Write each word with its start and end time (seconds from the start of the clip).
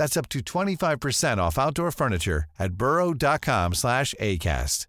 That's 0.00 0.16
up 0.16 0.30
to 0.30 0.40
25% 0.40 1.36
off 1.36 1.58
outdoor 1.58 1.90
furniture 1.90 2.44
at 2.58 2.72
burrow.com 2.72 3.74
slash 3.74 4.14
ACAST. 4.18 4.86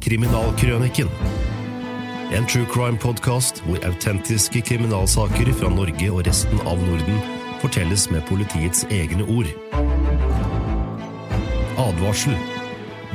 Kriminalkrøniken. 0.00 1.08
En 2.32 2.46
true 2.46 2.64
crime-podkast 2.64 3.60
hvor 3.66 3.84
autentiske 3.84 4.60
kriminalsaker 4.60 5.52
fra 5.52 5.68
Norge 5.68 6.08
og 6.10 6.24
resten 6.26 6.64
av 6.64 6.80
Norden 6.80 7.20
fortelles 7.60 8.08
med 8.10 8.24
politiets 8.32 8.86
egne 8.88 9.28
ord. 9.28 9.52
Advarsel. 11.76 12.36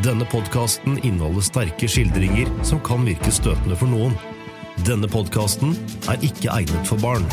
Denne 0.06 0.30
podkasten 0.30 1.02
inneholder 1.02 1.50
sterke 1.50 1.90
skildringer 1.90 2.60
som 2.62 2.80
kan 2.86 3.10
virke 3.10 3.34
støtende 3.34 3.76
for 3.76 3.90
noen. 3.90 4.37
Denne 4.86 5.08
podkasten 5.10 5.74
er 6.10 6.22
ikke 6.26 6.52
egnet 6.54 6.86
for 6.88 7.02
barn. 7.02 7.26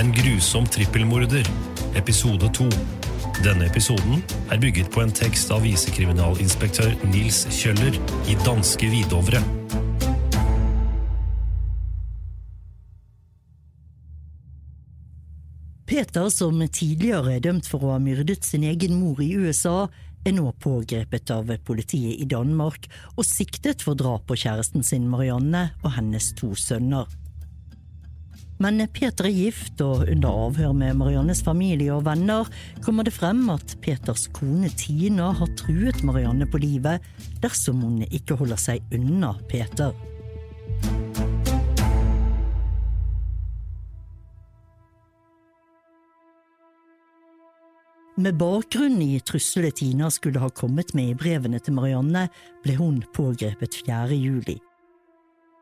En 0.00 0.12
grusom 0.14 0.64
trippelmorder, 0.72 1.44
episode 1.98 2.48
to. 2.56 2.68
Denne 3.44 3.68
episoden 3.68 4.22
er 4.50 4.60
bygget 4.60 4.88
på 4.94 5.04
en 5.04 5.12
tekst 5.12 5.52
av 5.52 5.66
visekriminalinspektør 5.66 6.96
Nils 7.10 7.44
Kjøller 7.52 7.98
i 8.30 8.38
danske 8.46 8.88
Hvidovre. 8.88 9.42
Peter, 15.86 16.28
som 16.32 16.58
tidligere 16.66 17.36
er 17.36 17.44
dømt 17.44 17.68
for 17.70 17.84
å 17.84 17.94
ha 17.94 18.00
myrdet 18.02 18.44
sin 18.44 18.64
egen 18.66 18.96
mor 18.98 19.20
i 19.22 19.34
USA, 19.38 19.86
er 20.26 20.34
nå 20.36 20.50
pågrepet 20.62 21.30
av 21.34 21.52
politiet 21.66 22.18
i 22.20 22.26
Danmark 22.28 22.88
og 23.14 23.26
siktet 23.26 23.84
for 23.86 23.98
drap 23.98 24.26
på 24.26 24.38
kjæresten 24.42 24.84
sin 24.86 25.06
Marianne 25.10 25.68
og 25.84 25.94
hennes 25.98 26.32
to 26.38 26.52
sønner. 26.58 27.06
Men 28.58 28.80
Peter 28.88 29.28
er 29.28 29.34
gift, 29.36 29.82
og 29.84 30.06
under 30.08 30.32
avhør 30.46 30.72
med 30.72 30.96
Mariannes 30.96 31.42
familie 31.44 31.92
og 31.92 32.06
venner 32.06 32.48
kommer 32.84 33.04
det 33.04 33.12
frem 33.12 33.44
at 33.52 33.76
Peters 33.84 34.26
kone 34.32 34.70
Tina 34.80 35.28
har 35.36 35.52
truet 35.60 36.00
Marianne 36.08 36.48
på 36.48 36.62
livet 36.64 37.04
dersom 37.44 37.84
hun 37.84 38.00
ikke 38.08 38.38
holder 38.40 38.60
seg 38.60 38.96
unna 38.96 39.34
Peter. 39.52 39.92
Med 48.16 48.38
bakgrunn 48.40 49.02
i 49.02 49.20
trusselet 49.20 49.76
Tina 49.76 50.10
skulle 50.10 50.40
ha 50.40 50.48
kommet 50.48 50.94
med 50.96 51.10
i 51.10 51.16
brevene 51.20 51.58
til 51.60 51.74
Marianne, 51.76 52.22
ble 52.64 52.76
hun 52.78 53.02
pågrepet 53.12 53.76
4. 53.82 54.16
juli. 54.16 54.54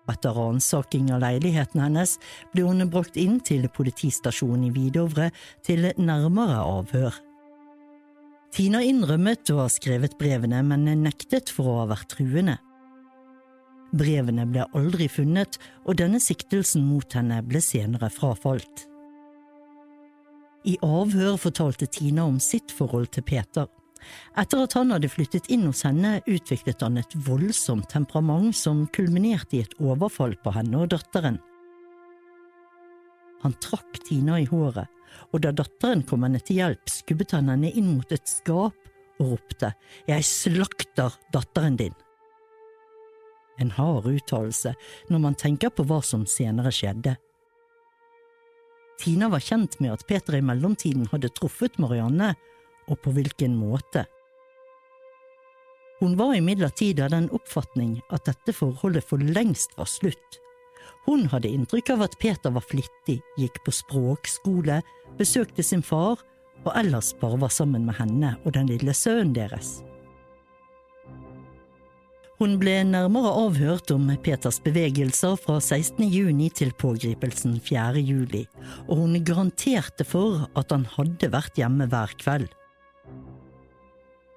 Etter 0.07 0.37
ransaking 0.37 1.09
av 1.17 1.25
leiligheten 1.25 1.83
hennes 1.83 2.13
ble 2.53 2.69
hun 2.69 2.87
brakt 2.93 3.19
inn 3.19 3.41
til 3.43 3.67
politistasjonen 3.75 4.69
i 4.69 4.73
Vidovre 4.77 5.33
til 5.67 5.89
nærmere 5.99 6.61
avhør. 6.63 7.19
Tina 8.55 8.85
innrømmet 8.87 9.51
å 9.51 9.65
ha 9.65 9.69
skrevet 9.73 10.15
brevene, 10.21 10.63
men 10.63 10.87
nektet 11.03 11.51
for 11.51 11.73
å 11.73 11.79
ha 11.81 11.91
vært 11.91 12.13
truende. 12.15 12.61
Brevene 13.99 14.47
ble 14.47 14.71
aldri 14.79 15.11
funnet, 15.11 15.59
og 15.91 15.99
denne 15.99 16.23
siktelsen 16.23 16.87
mot 16.87 17.19
henne 17.19 17.43
ble 17.43 17.59
senere 17.59 18.15
frafalt. 18.15 18.87
I 20.65 20.79
avhør 20.81 21.37
fortalte 21.41 21.87
Tina 21.93 22.25
om 22.25 22.39
sitt 22.41 22.73
forhold 22.73 23.11
til 23.13 23.27
Peter. 23.29 23.69
Etter 24.37 24.65
at 24.65 24.75
han 24.77 24.93
hadde 24.93 25.11
flyttet 25.13 25.49
inn 25.53 25.67
hos 25.69 25.85
henne, 25.85 26.19
utviklet 26.29 26.83
han 26.85 27.01
et 27.01 27.17
voldsomt 27.27 27.89
temperament 27.93 28.57
som 28.57 28.87
kulminerte 28.97 29.59
i 29.59 29.65
et 29.65 29.77
overfall 29.81 30.37
på 30.45 30.53
henne 30.57 30.85
og 30.85 30.93
datteren. 30.95 31.39
Han 33.45 33.57
trakk 33.61 34.01
Tina 34.07 34.39
i 34.41 34.49
håret, 34.49 34.89
og 35.33 35.45
da 35.45 35.53
datteren 35.53 36.05
kom 36.09 36.25
henne 36.25 36.41
til 36.41 36.63
hjelp, 36.63 36.89
skubbet 36.91 37.37
han 37.37 37.53
henne 37.53 37.73
inn 37.77 37.93
mot 37.97 38.13
et 38.13 38.25
skap 38.29 38.81
og 39.21 39.35
ropte 39.35 39.71
Jeg 40.09 40.25
slakter 40.27 41.13
datteren 41.33 41.77
din! 41.81 41.95
En 43.61 43.71
hard 43.77 44.09
uttalelse 44.11 44.73
når 45.13 45.21
man 45.23 45.37
tenker 45.39 45.71
på 45.71 45.85
hva 45.87 46.01
som 46.03 46.25
senere 46.27 46.73
skjedde. 46.75 47.15
Tina 49.00 49.28
var 49.28 49.43
kjent 49.43 49.78
med 49.82 49.94
at 49.94 50.05
Peter 50.09 50.38
i 50.38 50.43
mellomtiden 50.44 51.09
hadde 51.12 51.32
truffet 51.34 51.78
Marianne, 51.82 52.34
og 52.88 53.00
på 53.00 53.15
hvilken 53.16 53.56
måte. 53.56 54.05
Hun 56.03 56.19
var 56.19 56.34
imidlertid 56.37 57.00
av 57.00 57.15
den 57.15 57.31
oppfatning 57.32 57.97
at 58.12 58.27
dette 58.28 58.53
forholdet 58.53 59.06
for 59.09 59.22
lengst 59.22 59.72
var 59.78 59.88
slutt. 59.88 60.41
Hun 61.06 61.27
hadde 61.32 61.53
inntrykk 61.53 61.94
av 61.94 62.05
at 62.09 62.19
Peter 62.21 62.53
var 62.53 62.65
flittig, 62.65 63.21
gikk 63.41 63.60
på 63.65 63.72
språkskole, 63.72 64.82
besøkte 65.19 65.65
sin 65.65 65.84
far 65.84 66.21
og 66.65 66.72
ellers 66.76 67.12
bare 67.21 67.41
var 67.41 67.53
sammen 67.53 67.84
med 67.88 67.99
henne 68.00 68.37
og 68.44 68.56
den 68.56 68.71
lille 68.72 68.94
sønnen 68.97 69.34
deres. 69.37 69.78
Hun 72.34 72.56
ble 72.59 72.81
nærmere 72.83 73.31
avhørt 73.45 73.93
om 73.95 74.09
Peters 74.25 74.56
bevegelser 74.65 75.37
fra 75.39 75.61
16. 75.61 76.03
juni 76.11 76.49
til 76.50 76.72
pågripelsen 76.75 77.61
4. 77.62 78.03
juli, 78.03 78.41
og 78.89 79.05
hun 79.05 79.21
garanterte 79.22 80.03
for 80.03 80.49
at 80.59 80.75
han 80.75 80.83
hadde 80.97 81.31
vært 81.31 81.61
hjemme 81.61 81.87
hver 81.93 82.17
kveld. 82.19 82.49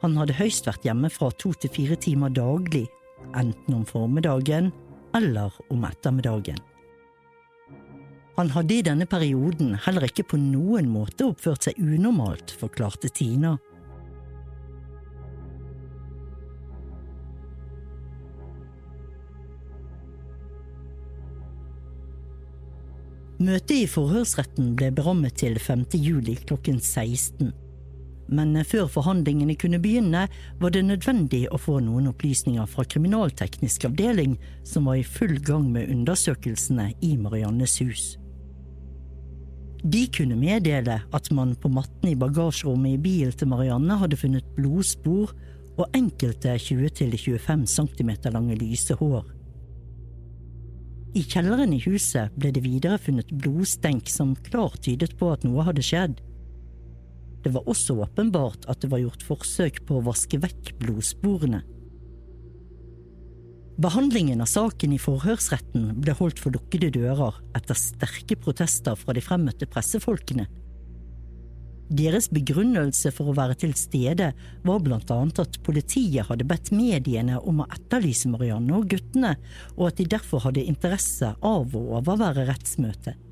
Han 0.03 0.13
hadde 0.21 0.37
høyst 0.37 0.69
vært 0.69 0.85
hjemme 0.85 1.09
fra 1.09 1.31
to 1.41 1.55
til 1.57 1.73
fire 1.73 1.97
timer 1.97 2.29
daglig, 2.37 2.85
enten 3.33 3.79
om 3.79 3.85
formiddagen 3.89 4.69
eller 5.17 5.57
om 5.73 5.89
ettermiddagen. 5.89 6.61
Han 8.37 8.51
hadde 8.53 8.75
i 8.77 8.85
denne 8.85 9.07
perioden 9.09 9.73
heller 9.87 10.05
ikke 10.05 10.27
på 10.35 10.37
noen 10.37 10.85
måte 10.93 11.31
oppført 11.31 11.65
seg 11.65 11.81
unormalt, 11.81 12.53
forklarte 12.61 13.09
Tina. 13.09 13.55
Møtet 23.37 23.75
i 23.83 23.85
forhørsretten 23.85 24.71
ble 24.73 24.87
berammet 24.97 25.35
til 25.37 25.59
5. 25.61 25.83
juli 26.01 26.33
klokken 26.41 26.79
16. 26.81 27.51
Men 28.33 28.57
før 28.65 28.87
forhandlingene 28.89 29.53
kunne 29.61 29.77
begynne, 29.79 30.23
var 30.57 30.73
det 30.73 30.81
nødvendig 30.87 31.43
å 31.53 31.59
få 31.61 31.77
noen 31.85 32.09
opplysninger 32.09 32.65
fra 32.65 32.87
kriminalteknisk 32.89 33.85
avdeling, 33.91 34.39
som 34.65 34.89
var 34.89 34.97
i 34.97 35.05
full 35.05 35.37
gang 35.37 35.69
med 35.69 35.93
undersøkelsene 35.93 36.89
i 37.05 37.13
Mariannes 37.21 37.77
hus. 37.85 38.07
De 39.85 40.07
kunne 40.09 40.35
meddele 40.35 40.97
at 41.13 41.29
man 41.31 41.53
på 41.61 41.69
matten 41.69 42.09
i 42.09 42.17
bagasjerommet 42.17 42.97
i 42.97 43.01
bilen 43.05 43.37
til 43.37 43.53
Marianne 43.53 44.01
hadde 44.01 44.17
funnet 44.17 44.49
blodspor 44.57 45.37
og 45.77 45.85
enkelte 45.93 46.57
20–25 46.57 47.69
cm 47.69 48.15
lange 48.33 48.57
lyse 48.57 48.97
hår. 48.97 49.36
I 51.15 51.23
kjelleren 51.23 51.73
i 51.73 51.79
huset 51.85 52.33
ble 52.35 52.51
det 52.55 52.63
videre 52.65 52.99
funnet 52.99 53.31
blodstenk 53.31 54.09
som 54.11 54.35
klart 54.49 54.81
tydet 54.85 55.15
på 55.19 55.31
at 55.31 55.45
noe 55.47 55.63
hadde 55.67 55.85
skjedd. 55.85 56.19
Det 57.45 57.53
var 57.55 57.69
også 57.69 57.95
åpenbart 58.03 58.67
at 58.67 58.81
det 58.83 58.91
var 58.91 58.99
gjort 58.99 59.23
forsøk 59.23 59.83
på 59.87 59.97
å 59.97 60.05
vaske 60.09 60.39
vekk 60.43 60.73
blodsporene. 60.81 61.61
Behandlingen 63.77 64.41
av 64.41 64.49
saken 64.49 64.95
i 64.95 64.99
forhørsretten 64.99 65.91
ble 66.01 66.15
holdt 66.17 66.41
for 66.41 66.55
lukkede 66.55 66.89
dører 66.95 67.35
etter 67.55 67.77
sterke 67.77 68.35
protester 68.41 68.97
fra 68.97 69.13
de 69.13 69.21
fremmøtte 69.21 69.69
pressefolkene. 69.69 70.47
Deres 71.87 72.27
begrunnelse 72.27 73.13
for 73.15 73.31
å 73.31 73.35
være 73.37 73.55
til 73.61 73.71
stede 73.79 74.33
var 74.67 74.81
blant 74.83 75.11
annet 75.13 75.39
at 75.39 75.59
politiet 75.63 76.27
hadde 76.27 76.47
bedt 76.47 76.73
mediene 76.75 77.39
om 77.39 77.61
å 77.63 77.67
etterlyse 77.71 78.27
Marianne 78.31 78.75
og 78.75 78.89
guttene, 78.91 79.37
og 79.77 79.85
at 79.91 80.01
de 80.01 80.09
derfor 80.11 80.43
hadde 80.43 80.65
interesse 80.67 81.31
av 81.39 81.77
å 81.77 81.85
overvære 82.01 82.43
rettsmøtet. 82.49 83.23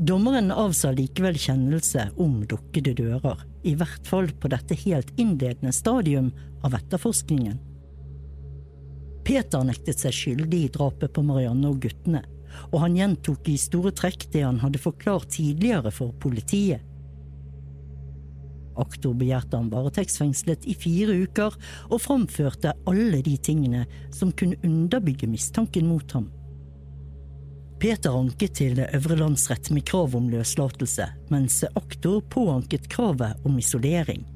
Dommeren 0.00 0.48
avsa 0.54 0.94
likevel 0.96 1.36
kjennelse 1.36 2.06
om 2.22 2.38
dukkede 2.48 2.94
dører, 2.96 3.42
i 3.66 3.74
hvert 3.76 4.06
fall 4.08 4.30
på 4.32 4.48
dette 4.48 4.78
helt 4.86 5.10
innledende 5.20 5.74
stadium 5.76 6.30
av 6.64 6.78
etterforskningen. 6.78 7.58
Peter 9.26 9.66
nektet 9.66 10.00
seg 10.00 10.14
skyldig 10.16 10.62
i 10.64 10.70
drapet 10.72 11.12
på 11.12 11.26
Marianne 11.26 11.68
og 11.68 11.82
guttene, 11.82 12.22
og 12.70 12.80
han 12.84 12.96
gjentok 12.98 13.48
i 13.50 13.58
store 13.60 13.92
trekk 13.96 14.28
det 14.32 14.44
han 14.46 14.60
hadde 14.62 14.82
forklart 14.82 15.30
tidligere 15.36 15.92
for 15.94 16.14
politiet. 16.22 16.86
Aktor 18.80 19.14
begjærte 19.18 19.58
han 19.58 19.70
varetektsfengslet 19.72 20.66
i 20.70 20.74
fire 20.78 21.16
uker 21.26 21.56
og 21.90 22.00
framførte 22.00 22.74
alle 22.88 23.20
de 23.26 23.36
tingene 23.36 23.84
som 24.14 24.32
kunne 24.32 24.60
underbygge 24.64 25.28
mistanken 25.28 25.90
mot 25.90 26.14
ham. 26.16 26.30
Peter 27.80 28.12
anket 28.12 28.58
til 28.58 28.80
Øvre 28.84 29.16
landsrett 29.16 29.70
med 29.72 29.86
krav 29.88 30.12
om 30.16 30.28
løslatelse, 30.28 31.06
mens 31.32 31.62
aktor 31.72 32.20
påanket 32.28 32.90
kravet 32.92 33.40
om 33.48 33.56
isolering. 33.58 34.26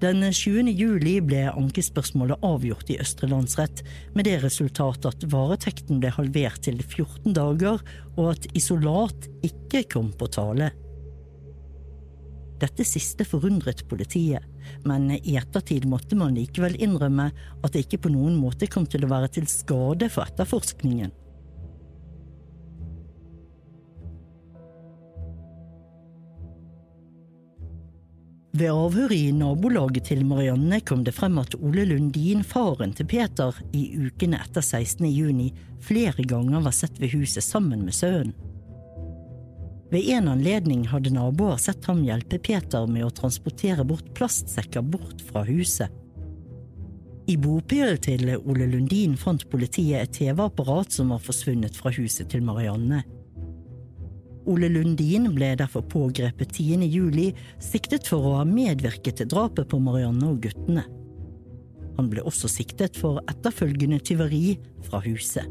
Den 0.00 0.22
20. 0.24 0.70
juli 0.72 1.18
ble 1.20 1.42
ankespørsmålet 1.50 2.40
avgjort 2.46 2.88
i 2.88 2.96
Østre 3.02 3.28
landsrett, 3.28 3.82
med 4.16 4.24
det 4.24 4.38
resultat 4.40 5.04
at 5.04 5.26
varetekten 5.28 6.00
ble 6.00 6.08
halvert 6.14 6.62
til 6.64 6.78
14 6.80 7.34
dager, 7.36 7.82
og 8.16 8.30
at 8.32 8.48
isolat 8.56 9.28
ikke 9.44 9.82
kom 9.92 10.08
på 10.16 10.30
tale. 10.32 10.70
Dette 12.60 12.84
siste 12.88 13.26
forundret 13.28 13.84
politiet, 13.92 14.44
men 14.88 15.10
i 15.18 15.36
ettertid 15.36 15.84
måtte 15.88 16.16
man 16.16 16.32
likevel 16.36 16.80
innrømme 16.80 17.28
at 17.60 17.72
det 17.72 17.84
ikke 17.84 18.06
på 18.06 18.14
noen 18.16 18.40
måte 18.40 18.68
kom 18.72 18.88
til 18.88 19.04
å 19.04 19.12
være 19.12 19.28
til 19.36 19.48
skade 19.52 20.08
for 20.12 20.24
etterforskningen. 20.24 21.12
Ved 28.60 28.68
avhøret 28.76 29.16
i 29.16 29.30
nabolaget 29.32 30.10
til 30.10 30.20
Marianne 30.28 30.82
kom 30.84 31.00
det 31.06 31.14
frem 31.16 31.38
at 31.40 31.54
Ole 31.64 31.86
Lundin, 31.88 32.42
faren 32.44 32.90
til 32.92 33.06
Peter, 33.08 33.56
i 33.72 33.86
ukene 33.96 34.36
etter 34.36 34.60
16. 34.60 35.06
juni 35.08 35.46
flere 35.80 36.26
ganger 36.28 36.60
var 36.66 36.74
sett 36.76 37.00
ved 37.00 37.14
huset 37.14 37.40
sammen 37.46 37.86
med 37.86 37.96
sønnen. 37.96 38.34
Ved 39.90 40.10
en 40.12 40.28
anledning 40.28 40.82
hadde 40.90 41.14
naboer 41.14 41.56
sett 41.56 41.88
ham 41.88 42.02
hjelpe 42.04 42.36
Peter 42.50 42.84
med 42.84 43.06
å 43.06 43.14
transportere 43.22 43.86
bort 43.88 44.12
plastsekker 44.18 44.84
bort 44.84 45.24
fra 45.24 45.40
huset. 45.48 45.88
I 47.32 47.38
bopelen 47.40 47.96
til 48.04 48.28
Ole 48.36 48.68
Lundin 48.68 49.16
fant 49.16 49.48
politiet 49.48 50.02
et 50.02 50.14
TV-apparat 50.20 50.92
som 51.00 51.14
var 51.14 51.24
forsvunnet 51.24 51.80
fra 51.80 51.94
huset 51.96 52.28
til 52.28 52.44
Marianne. 52.44 53.00
Ole 54.48 54.70
Lundin 54.72 55.28
ble 55.34 55.52
derfor 55.58 55.84
pågrepet 55.84 56.54
10. 56.56 56.86
juli, 56.88 57.28
siktet 57.60 58.08
for 58.08 58.24
å 58.24 58.36
ha 58.38 58.46
medvirket 58.48 59.20
til 59.20 59.28
drapet 59.28 59.68
på 59.68 59.80
Marianne 59.82 60.30
og 60.30 60.40
guttene. 60.46 60.86
Han 61.98 62.08
ble 62.08 62.24
også 62.24 62.48
siktet 62.48 62.96
for 62.96 63.20
etterfølgende 63.28 64.00
tyveri 64.00 64.54
fra 64.86 65.02
huset. 65.04 65.44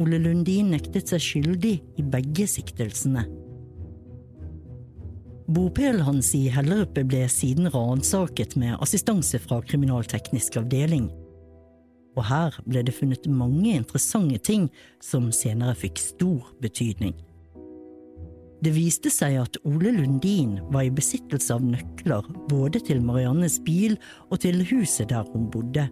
Ole 0.00 0.20
Lundin 0.20 0.70
nektet 0.74 1.08
seg 1.10 1.22
skyldig 1.24 1.76
i 1.98 2.04
begge 2.04 2.46
siktelsene. 2.48 3.24
Bopelen 5.50 6.04
hans 6.06 6.28
i 6.38 6.44
Hellerup 6.52 7.00
ble 7.10 7.24
siden 7.32 7.66
ransaket 7.72 8.54
med 8.60 8.76
assistanse 8.84 9.40
fra 9.42 9.58
kriminalteknisk 9.66 10.60
avdeling. 10.60 11.08
Og 12.14 12.22
her 12.28 12.54
ble 12.68 12.84
det 12.86 12.94
funnet 12.94 13.26
mange 13.26 13.72
interessante 13.72 14.38
ting 14.46 14.68
som 15.02 15.32
senere 15.34 15.74
fikk 15.78 15.98
stor 15.98 16.52
betydning. 16.62 17.16
Det 18.60 18.72
viste 18.76 19.08
seg 19.08 19.38
at 19.40 19.56
Ole 19.64 19.92
Lundin 19.94 20.58
var 20.68 20.84
i 20.84 20.92
besittelse 20.92 21.54
av 21.54 21.64
nøkler 21.64 22.26
både 22.50 22.82
til 22.84 23.00
Mariannes 23.00 23.56
bil 23.64 23.96
og 24.28 24.42
til 24.42 24.60
huset 24.68 25.08
der 25.12 25.24
hun 25.32 25.46
bodde. 25.52 25.86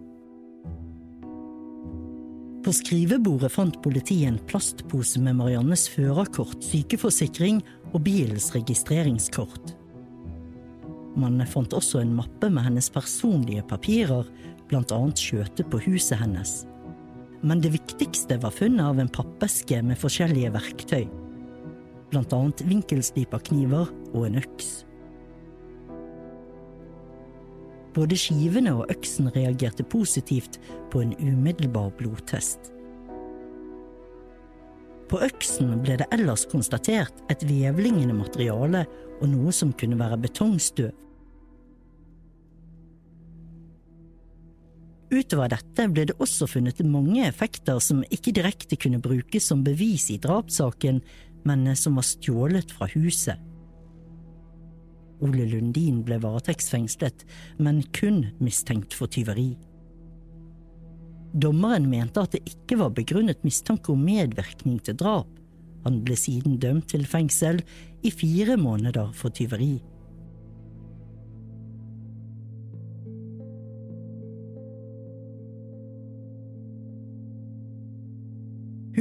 På 2.67 2.75
skrivebordet 2.77 3.49
fant 3.55 3.79
politiet 3.81 4.29
en 4.29 4.41
plastpose 4.51 5.21
med 5.25 5.39
Mariannes 5.39 5.87
førerkort, 5.89 6.59
sykeforsikring 6.61 7.63
og 7.95 8.03
bilens 8.05 8.51
registreringskort. 8.53 9.73
Man 11.19 11.41
fant 11.49 11.73
også 11.73 12.03
en 12.03 12.13
mappe 12.19 12.51
med 12.53 12.67
hennes 12.67 12.91
personlige 12.93 13.65
papirer, 13.71 14.29
annet 14.69 15.17
skjøtet 15.23 15.71
på 15.73 15.81
huset 15.87 16.21
hennes. 16.21 16.67
Men 17.41 17.63
det 17.65 17.73
viktigste 17.73 18.37
var 18.43 18.53
funnet 18.53 18.85
av 18.85 19.01
en 19.01 19.09
pappeske 19.09 19.81
med 19.81 19.97
forskjellige 19.97 20.53
verktøy 20.53 21.09
blant 22.13 22.33
annet 22.33 22.63
vinkelsliperkniver 22.69 23.91
og 24.13 24.27
en 24.27 24.39
øks. 24.41 24.71
Både 27.97 28.17
skivene 28.21 28.75
og 28.79 28.91
øksen 28.93 29.31
reagerte 29.35 29.85
positivt 29.85 30.61
på 30.93 31.03
en 31.03 31.15
umiddelbar 31.19 31.91
blodtest. 31.99 32.73
På 35.09 35.21
øksen 35.25 35.73
ble 35.83 35.97
det 35.99 36.07
ellers 36.13 36.45
konstatert 36.51 37.23
et 37.33 37.43
vevlingende 37.49 38.15
materiale 38.15 38.85
og 39.19 39.29
noe 39.33 39.55
som 39.57 39.73
kunne 39.73 39.99
være 39.99 40.21
betongstøv. 40.29 40.93
Utover 45.09 45.49
dette 45.49 45.87
ble 45.89 46.05
det 46.11 46.19
også 46.21 46.45
funnet 46.53 46.83
mange 46.85 47.23
effekter 47.25 47.81
som 47.81 48.03
ikke 48.13 48.35
direkte 48.37 48.77
kunne 48.77 49.01
brukes 49.01 49.47
som 49.49 49.63
bevis 49.65 50.11
i 50.13 50.19
drapssaken, 50.21 51.01
men 51.49 51.67
som 51.77 51.97
var 51.99 52.07
stjålet 52.07 52.73
fra 52.77 52.89
huset. 52.95 53.39
Ole 55.25 55.49
Lundin 55.51 56.05
ble 56.07 56.21
varetektsfengslet, 56.23 57.25
men 57.59 57.81
kun 57.97 58.27
mistenkt 58.39 58.95
for 58.95 59.11
tyveri. 59.11 59.57
Dommeren 61.35 61.89
mente 61.91 62.23
at 62.23 62.37
det 62.37 62.45
ikke 62.49 62.79
var 62.81 62.95
begrunnet 62.97 63.43
mistanke 63.45 63.93
om 63.93 64.05
medvirkning 64.07 64.79
til 64.85 64.97
drap. 65.01 65.29
Han 65.85 66.01
ble 66.07 66.17
siden 66.19 66.59
dømt 66.63 66.89
til 66.93 67.05
fengsel 67.09 67.61
i 68.07 68.13
fire 68.15 68.57
måneder 68.61 69.13
for 69.17 69.35
tyveri. 69.35 69.79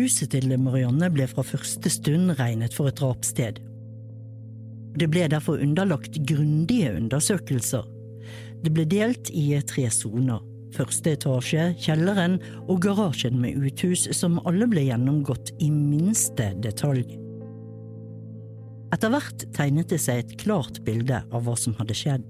Huset 0.07 0.29
til 0.31 0.53
Marianne 0.63 1.09
ble 1.11 1.25
fra 1.27 1.43
første 1.43 1.89
stund 1.91 2.29
regnet 2.37 2.71
for 2.71 2.87
et 2.87 2.95
drapssted. 2.95 3.57
Det 4.95 5.09
ble 5.11 5.25
derfor 5.33 5.59
underlagt 5.59 6.15
grundige 6.29 6.93
undersøkelser. 6.95 7.83
Det 8.63 8.71
ble 8.71 8.85
delt 8.87 9.27
i 9.35 9.49
tre 9.67 9.89
soner. 9.91 10.39
Første 10.77 11.11
etasje, 11.17 11.65
kjelleren 11.83 12.39
og 12.69 12.79
garasjen 12.87 13.35
med 13.41 13.59
uthus 13.59 14.05
som 14.15 14.39
alle 14.47 14.69
ble 14.71 14.85
gjennomgått 14.87 15.51
i 15.59 15.67
minste 15.75 16.53
detalj. 16.63 17.03
Etter 18.95 19.11
hvert 19.11 19.47
tegnet 19.59 19.91
det 19.91 19.99
seg 20.05 20.23
et 20.23 20.35
klart 20.39 20.79
bilde 20.87 21.19
av 21.27 21.43
hva 21.43 21.59
som 21.59 21.75
hadde 21.81 21.99
skjedd. 21.99 22.23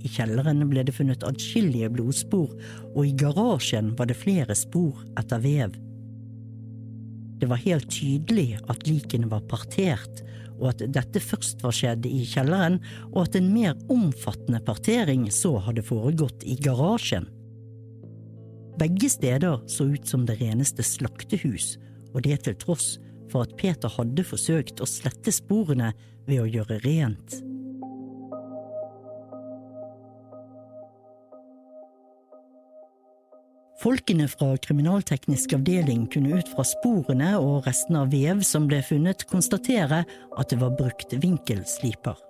I 0.00 0.16
kjelleren 0.16 0.64
ble 0.72 0.88
det 0.88 0.96
funnet 0.96 1.28
adskillige 1.28 1.92
blodspor, 1.92 2.56
og 2.96 3.04
i 3.04 3.16
garasjen 3.20 3.92
var 4.00 4.08
det 4.08 4.22
flere 4.24 4.56
spor 4.56 5.04
etter 5.20 5.44
vev. 5.44 5.82
Det 7.42 7.48
var 7.50 7.58
helt 7.58 7.88
tydelig 7.90 8.60
at 8.70 8.84
likene 8.86 9.26
var 9.26 9.42
partert, 9.50 10.20
og 10.60 10.68
at 10.70 10.84
dette 10.94 11.18
først 11.18 11.64
var 11.64 11.74
skjedd 11.74 12.06
i 12.06 12.20
kjelleren, 12.22 12.76
og 13.10 13.24
at 13.24 13.38
en 13.40 13.48
mer 13.50 13.74
omfattende 13.90 14.60
partering 14.62 15.24
så 15.34 15.56
hadde 15.66 15.82
foregått 15.82 16.46
i 16.46 16.54
garasjen. 16.62 17.26
Begge 18.78 19.10
steder 19.10 19.58
så 19.66 19.88
ut 19.90 20.06
som 20.06 20.22
det 20.28 20.38
reneste 20.38 20.86
slaktehus, 20.86 21.74
og 22.14 22.22
det 22.28 22.44
til 22.46 22.54
tross 22.62 22.94
for 23.32 23.42
at 23.42 23.58
Peter 23.58 23.90
hadde 23.90 24.22
forsøkt 24.28 24.78
å 24.78 24.86
slette 24.86 25.34
sporene 25.34 25.90
ved 26.28 26.44
å 26.44 26.46
gjøre 26.46 26.78
rent. 26.86 27.40
Folkene 33.82 34.28
fra 34.30 34.52
kriminalteknisk 34.62 35.56
avdeling 35.56 36.04
kunne 36.12 36.36
ut 36.38 36.50
fra 36.54 36.62
sporene 36.66 37.32
og 37.40 37.64
resten 37.66 37.96
av 37.98 38.12
vev 38.14 38.44
som 38.46 38.68
ble 38.70 38.78
funnet, 38.86 39.24
konstatere 39.30 40.04
at 40.38 40.52
det 40.52 40.60
var 40.60 40.76
brukt 40.78 41.16
vinkelsliper. 41.18 42.20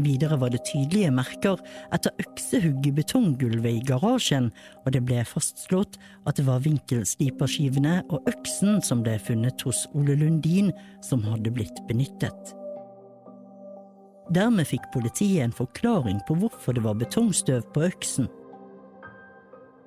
Videre 0.00 0.36
var 0.40 0.52
det 0.52 0.62
tydelige 0.68 1.10
merker 1.12 1.60
etter 1.92 2.12
øksehugg 2.20 2.88
i 2.88 2.92
betonggulvet 2.98 3.78
i 3.78 3.84
garasjen, 3.88 4.50
og 4.84 4.92
det 4.96 5.02
ble 5.08 5.22
fastslått 5.28 5.96
at 6.28 6.36
det 6.40 6.44
var 6.48 6.64
vinkelsliperskivene 6.64 7.98
og 8.08 8.28
øksen 8.32 8.80
som 8.84 9.04
ble 9.04 9.18
funnet 9.20 9.64
hos 9.64 9.84
Ole 9.96 10.16
Lundin, 10.20 10.72
som 11.04 11.24
hadde 11.24 11.52
blitt 11.52 11.80
benyttet. 11.88 12.56
Dermed 14.32 14.68
fikk 14.68 14.88
politiet 14.92 15.44
en 15.44 15.54
forklaring 15.54 16.18
på 16.28 16.40
hvorfor 16.40 16.76
det 16.76 16.84
var 16.84 16.96
betongstøv 17.00 17.62
på 17.76 17.84
øksen. 17.88 18.28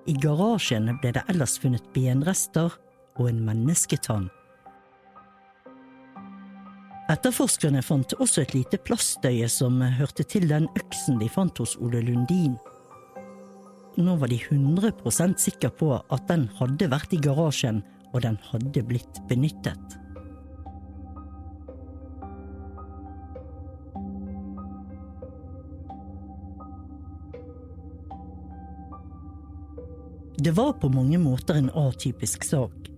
I 0.09 0.13
garasjen 0.17 0.89
ble 1.03 1.11
det 1.13 1.21
ellers 1.29 1.59
funnet 1.61 1.85
benrester 1.93 2.73
og 3.19 3.27
en 3.29 3.43
mennesketann. 3.45 4.29
Etterforskerne 7.09 7.81
fant 7.85 8.15
også 8.17 8.43
et 8.43 8.55
lite 8.55 8.79
plastøye 8.85 9.45
som 9.49 9.81
hørte 9.81 10.25
til 10.29 10.47
den 10.49 10.65
øksen 10.77 11.21
de 11.21 11.29
fant 11.29 11.61
hos 11.61 11.75
Ole 11.81 12.01
Lundin. 12.05 12.57
Nå 14.01 14.17
var 14.21 14.31
de 14.31 14.37
100% 14.41 15.37
sikre 15.41 15.73
på 15.77 15.93
at 15.97 16.27
den 16.29 16.47
hadde 16.57 16.89
vært 16.89 17.13
i 17.13 17.21
garasjen, 17.21 17.81
og 18.13 18.23
den 18.25 18.37
hadde 18.49 18.85
blitt 18.89 19.21
benyttet. 19.29 19.98
Det 30.39 30.51
var 30.51 30.73
på 30.73 30.87
mange 30.89 31.17
måter 31.19 31.57
en 31.59 31.71
atypisk 31.75 32.45
sak. 32.47 32.89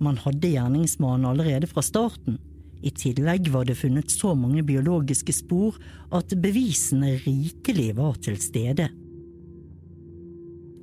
Man 0.00 0.16
hadde 0.16 0.48
gjerningsmannen 0.54 1.26
allerede 1.28 1.68
fra 1.68 1.82
starten. 1.84 2.38
I 2.80 2.92
tillegg 2.94 3.50
var 3.52 3.66
det 3.68 3.76
funnet 3.76 4.08
så 4.10 4.30
mange 4.38 4.62
biologiske 4.64 5.34
spor 5.36 5.76
at 6.14 6.32
bevisene 6.40 7.18
rikelig 7.26 7.90
var 7.98 8.16
til 8.24 8.38
stede. 8.40 8.86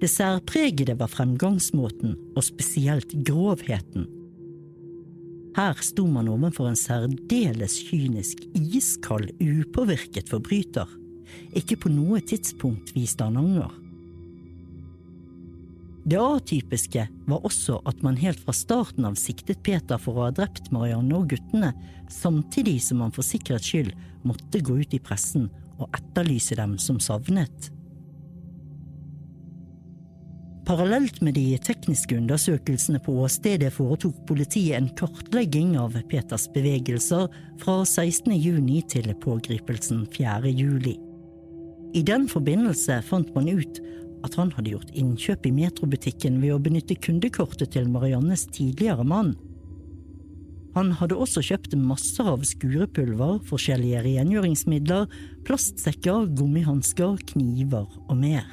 Det 0.02 0.10
særpregede 0.12 0.94
var 1.00 1.10
fremgangsmåten, 1.10 2.14
og 2.36 2.46
spesielt 2.46 3.16
grovheten. 3.26 4.06
Her 5.56 5.80
sto 5.82 6.06
man 6.06 6.30
overfor 6.30 6.68
en 6.70 6.78
særdeles 6.78 7.80
kynisk, 7.88 8.44
iskald, 8.54 9.32
upåvirket 9.40 10.30
forbryter. 10.30 10.92
Ikke 11.56 11.80
på 11.80 11.90
noe 11.90 12.20
tidspunkt 12.22 12.94
viste 12.94 13.26
han 13.26 13.40
anger. 13.42 13.74
Det 16.06 16.20
atypiske 16.22 17.08
var 17.26 17.46
også 17.50 17.80
at 17.90 18.04
man 18.06 18.18
helt 18.22 18.42
fra 18.46 18.54
starten 18.54 19.08
av 19.08 19.16
siktet 19.18 19.64
Peter 19.66 19.98
for 19.98 20.20
å 20.20 20.28
ha 20.28 20.34
drept 20.38 20.70
Marianne 20.74 21.18
og 21.18 21.32
guttene, 21.32 21.72
samtidig 22.14 22.78
som 22.86 23.02
man 23.02 23.14
for 23.16 23.26
sikkerhets 23.26 23.72
skyld 23.72 23.96
måtte 24.26 24.62
gå 24.62 24.78
ut 24.84 24.94
i 24.94 25.02
pressen 25.02 25.48
og 25.80 25.90
etterlyse 25.98 26.60
dem 26.60 26.78
som 26.78 27.02
savnet. 27.02 27.72
Parallelt 30.66 31.20
med 31.26 31.36
de 31.38 31.58
tekniske 31.62 32.18
undersøkelsene 32.18 33.02
på 33.06 33.18
åstedet 33.26 33.74
foretok 33.74 34.22
politiet 34.30 34.78
en 34.78 34.88
kartlegging 34.98 35.76
av 35.78 35.98
Peters 36.10 36.48
bevegelser 36.54 37.28
fra 37.62 37.76
16. 37.82 38.34
juni 38.34 38.80
til 38.90 39.12
pågripelsen 39.26 40.06
4. 40.14 40.54
juli. 40.54 40.96
I 41.98 42.02
den 42.06 42.26
forbindelse 42.30 42.98
fant 43.06 43.30
man 43.38 43.50
ut 43.50 43.78
at 44.26 44.38
han 44.40 44.52
hadde 44.56 44.74
gjort 44.74 44.94
innkjøp 44.98 45.46
i 45.48 45.54
metrobutikken 45.56 46.42
ved 46.42 46.56
å 46.56 46.62
benytte 46.62 46.98
kundekortet 46.98 47.76
til 47.76 47.88
Mariannes 47.92 48.48
tidligere 48.56 49.06
mann. 49.08 49.36
Han 50.76 50.92
hadde 51.00 51.16
også 51.16 51.40
kjøpt 51.46 51.78
masser 51.80 52.28
av 52.28 52.44
skurepulver, 52.44 53.40
forskjellige 53.48 54.02
rengjøringsmidler, 54.10 55.08
plastsekker, 55.48 56.28
gummihansker, 56.36 57.16
kniver 57.32 57.88
og 58.10 58.16
mer. 58.20 58.44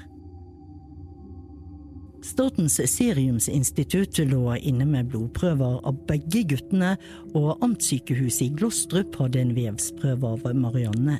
Statens 2.23 2.77
seriumsinstitutt 2.79 4.21
lå 4.31 4.45
inne 4.63 4.87
med 4.87 5.11
blodprøver 5.11 5.81
av 5.83 5.99
begge 6.07 6.45
guttene, 6.53 6.95
og 7.35 7.59
amtssykehuset 7.67 8.47
i 8.47 8.53
Glostrup 8.55 9.19
hadde 9.19 9.43
en 9.43 9.55
vevsprøve 9.57 10.37
av 10.37 10.47
Marianne. 10.55 11.19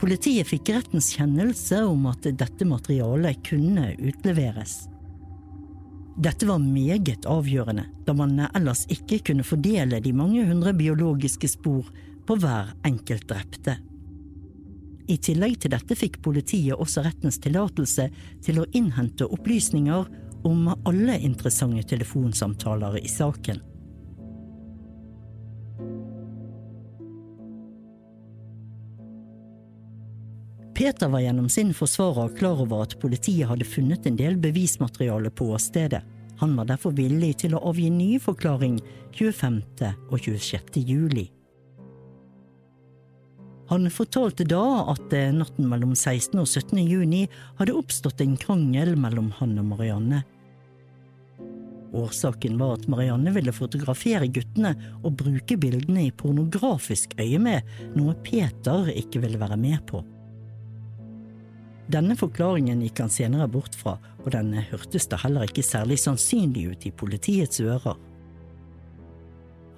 Politiet 0.00 0.48
fikk 0.48 0.70
rettens 0.72 1.10
kjennelse 1.12 1.82
om 1.84 2.06
at 2.08 2.24
dette 2.24 2.64
materialet 2.64 3.42
kunne 3.44 3.90
utleveres. 4.00 4.86
Dette 6.20 6.48
var 6.48 6.60
meget 6.60 7.28
avgjørende, 7.28 7.84
da 8.06 8.14
man 8.16 8.40
ellers 8.48 8.86
ikke 8.92 9.20
kunne 9.28 9.44
fordele 9.44 10.00
de 10.00 10.12
mange 10.16 10.46
hundre 10.48 10.72
biologiske 10.76 11.52
spor 11.52 11.92
på 12.26 12.36
hver 12.40 12.72
enkelt 12.88 13.28
drepte. 13.28 13.76
I 15.10 15.18
tillegg 15.20 15.58
til 15.60 15.74
dette 15.74 15.96
fikk 15.98 16.20
politiet 16.24 16.80
også 16.80 17.04
rettens 17.04 17.40
tillatelse 17.42 18.08
til 18.44 18.60
å 18.62 18.68
innhente 18.72 19.28
opplysninger 19.28 20.08
om 20.48 20.68
alle 20.88 21.18
interessante 21.20 21.84
telefonsamtaler 21.92 23.02
i 23.02 23.08
saken. 23.10 23.60
Peter 30.80 31.08
var 31.08 31.20
gjennom 31.20 31.48
sin 31.48 31.74
forsvarer 31.74 32.36
klar 32.36 32.62
over 32.62 32.86
at 32.86 32.94
politiet 33.02 33.44
hadde 33.50 33.66
funnet 33.68 34.06
en 34.08 34.14
del 34.16 34.38
bevismateriale 34.40 35.28
på 35.28 35.50
åstedet. 35.52 35.98
Han 36.40 36.54
var 36.56 36.70
derfor 36.70 36.94
villig 36.96 37.34
til 37.42 37.52
å 37.52 37.58
avgi 37.68 37.90
ny 37.92 38.14
forklaring 38.16 38.78
25. 39.12 39.58
og 40.08 40.14
26. 40.24 40.78
juli. 40.88 41.26
Han 43.68 43.90
fortalte 43.92 44.46
da 44.48 44.62
at 44.94 45.12
natten 45.36 45.68
mellom 45.68 45.92
16. 45.92 46.40
og 46.40 46.48
17. 46.48 46.80
juni 46.88 47.26
hadde 47.58 47.74
oppstått 47.76 48.22
en 48.24 48.38
krangel 48.40 48.94
mellom 48.96 49.28
han 49.36 49.52
og 49.60 49.66
Marianne. 49.74 50.22
Årsaken 51.92 52.56
var 52.56 52.78
at 52.78 52.88
Marianne 52.88 53.34
ville 53.36 53.52
fotografere 53.52 54.30
guttene 54.32 54.72
og 55.02 55.12
bruke 55.20 55.60
bildene 55.60 56.06
i 56.06 56.16
pornografisk 56.22 57.12
øyemed, 57.20 57.68
noe 58.00 58.16
Peter 58.24 58.88
ikke 58.94 59.20
ville 59.26 59.42
være 59.44 59.60
med 59.60 59.84
på. 59.92 60.00
Denne 61.90 62.14
forklaringen 62.18 62.84
gikk 62.84 63.00
han 63.02 63.10
senere 63.10 63.48
bort 63.50 63.74
fra, 63.74 63.96
og 64.22 64.30
den 64.34 64.52
hørtes 64.68 65.08
da 65.10 65.18
heller 65.18 65.48
ikke 65.48 65.64
særlig 65.66 65.98
sannsynlig 65.98 66.68
ut 66.70 66.86
i 66.86 66.94
politiets 66.94 67.62
ører. 67.64 67.96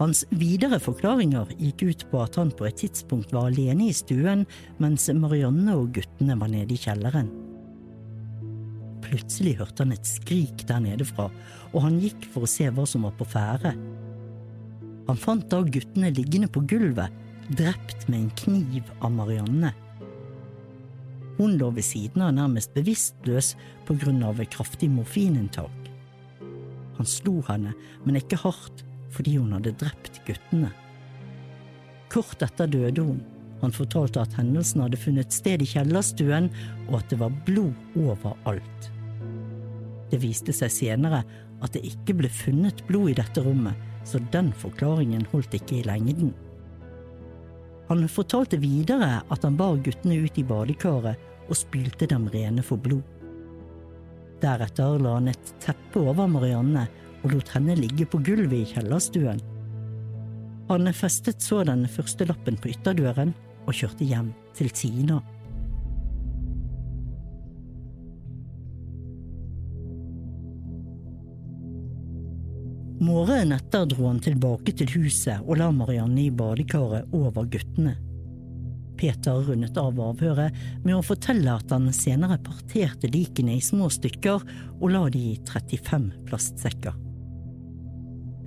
Hans 0.01 0.25
videre 0.35 0.81
forklaringer 0.83 1.53
gikk 1.61 1.85
ut 1.87 2.05
på 2.11 2.21
at 2.25 2.37
han 2.41 2.51
på 2.59 2.67
et 2.67 2.81
tidspunkt 2.83 3.33
var 3.33 3.49
alene 3.49 3.87
i 3.87 3.95
stuen 3.95 4.43
mens 4.83 5.07
Marianne 5.15 5.77
og 5.79 5.93
guttene 5.95 6.37
var 6.41 6.51
nede 6.51 6.75
i 6.75 6.81
kjelleren. 6.81 7.31
Plutselig 9.05 9.55
hørte 9.61 9.85
han 9.85 9.95
et 9.95 10.09
skrik 10.09 10.65
der 10.69 10.83
nede 10.83 11.07
fra, 11.07 11.29
og 11.73 11.85
han 11.87 12.01
gikk 12.03 12.27
for 12.33 12.45
å 12.45 12.51
se 12.51 12.67
hva 12.73 12.87
som 12.89 13.07
var 13.07 13.15
på 13.19 13.29
ferde. 13.29 13.75
Han 15.09 15.21
fant 15.21 15.49
da 15.53 15.63
guttene 15.65 16.13
liggende 16.17 16.51
på 16.51 16.65
gulvet, 16.71 17.13
drept 17.53 18.09
med 18.09 18.25
en 18.25 18.35
kniv 18.43 18.93
av 19.01 19.13
Marianne. 19.15 19.73
Hun 21.39 21.57
lå 21.61 21.71
ved 21.73 21.87
siden 21.87 22.25
av 22.27 22.35
nærmest 22.37 22.75
bevisstløs 22.77 23.55
på 23.89 23.97
grunn 24.01 24.23
av 24.27 24.43
kraftig 24.53 24.91
morfininntak. 24.93 25.91
Han 26.99 27.09
slo 27.09 27.41
henne, 27.49 27.73
men 28.05 28.19
ikke 28.21 28.41
hardt, 28.43 28.85
fordi 29.13 29.39
hun 29.39 29.53
hadde 29.57 29.75
drept 29.81 30.21
guttene. 30.27 30.71
Kort 32.13 32.45
etter 32.45 32.69
døde 32.69 33.05
hun. 33.07 33.23
Han 33.63 33.73
fortalte 33.73 34.21
at 34.21 34.35
hendelsen 34.37 34.83
hadde 34.83 35.01
funnet 35.01 35.33
sted 35.33 35.63
i 35.63 35.69
kjellerstuen, 35.71 36.51
og 36.91 36.99
at 37.01 37.13
det 37.13 37.21
var 37.23 37.35
blod 37.47 37.73
overalt. 37.97 38.91
Det 40.13 40.21
viste 40.21 40.53
seg 40.53 40.73
senere 40.75 41.23
at 41.63 41.73
det 41.77 41.85
ikke 41.89 42.19
ble 42.19 42.31
funnet 42.33 42.83
blod 42.89 43.13
i 43.13 43.17
dette 43.17 43.45
rommet, 43.45 43.79
så 44.05 44.21
den 44.35 44.51
forklaringen 44.59 45.25
holdt 45.31 45.55
ikke 45.57 45.79
i 45.79 45.87
lengden. 45.87 46.35
Han 47.93 48.07
fortalte 48.09 48.57
videre 48.57 49.19
at 49.29 49.43
han 49.45 49.57
bar 49.59 49.75
guttene 49.85 50.15
ut 50.25 50.39
i 50.41 50.43
badekaret 50.49 51.49
og 51.51 51.59
spylte 51.59 52.07
dem 52.09 52.25
rene 52.33 52.63
for 52.65 52.81
blod. 52.81 53.03
Deretter 54.41 54.97
la 54.97 55.19
han 55.19 55.29
et 55.29 55.51
teppe 55.61 56.01
over 56.01 56.31
Marianne 56.31 56.87
og 57.21 57.35
lot 57.35 57.53
henne 57.53 57.77
ligge 57.77 58.07
på 58.09 58.23
gulvet 58.25 58.63
i 58.63 58.71
kjellerstuen. 58.71 59.43
Han 60.71 60.89
festet 60.97 61.45
så 61.45 61.61
den 61.69 61.85
første 61.85 62.25
lappen 62.31 62.57
på 62.57 62.73
ytterdøren 62.73 63.35
og 63.67 63.77
kjørte 63.77 64.09
hjem 64.09 64.33
til 64.57 64.73
Tina. 64.73 65.21
Morgenen 73.03 73.57
etter 73.57 73.87
dro 73.91 74.07
han 74.07 74.21
tilbake 74.23 74.71
til 74.79 74.91
huset 74.95 75.43
og 75.43 75.57
la 75.59 75.73
Marianne 75.75 76.21
i 76.23 76.31
badekaret 76.31 77.11
over 77.19 77.49
guttene. 77.51 77.97
Peter 79.01 79.41
rundet 79.43 79.79
av 79.81 79.99
avhøret 79.99 80.55
med 80.85 80.95
å 80.95 81.03
fortelle 81.03 81.51
at 81.51 81.75
han 81.75 81.89
senere 81.97 82.39
parterte 82.47 83.11
likene 83.11 83.57
i 83.57 83.65
små 83.65 83.89
stykker 83.91 84.45
og 84.77 84.87
la 84.95 85.03
de 85.11 85.25
i 85.33 85.35
35 85.49 86.07
plastsekker. 86.29 86.95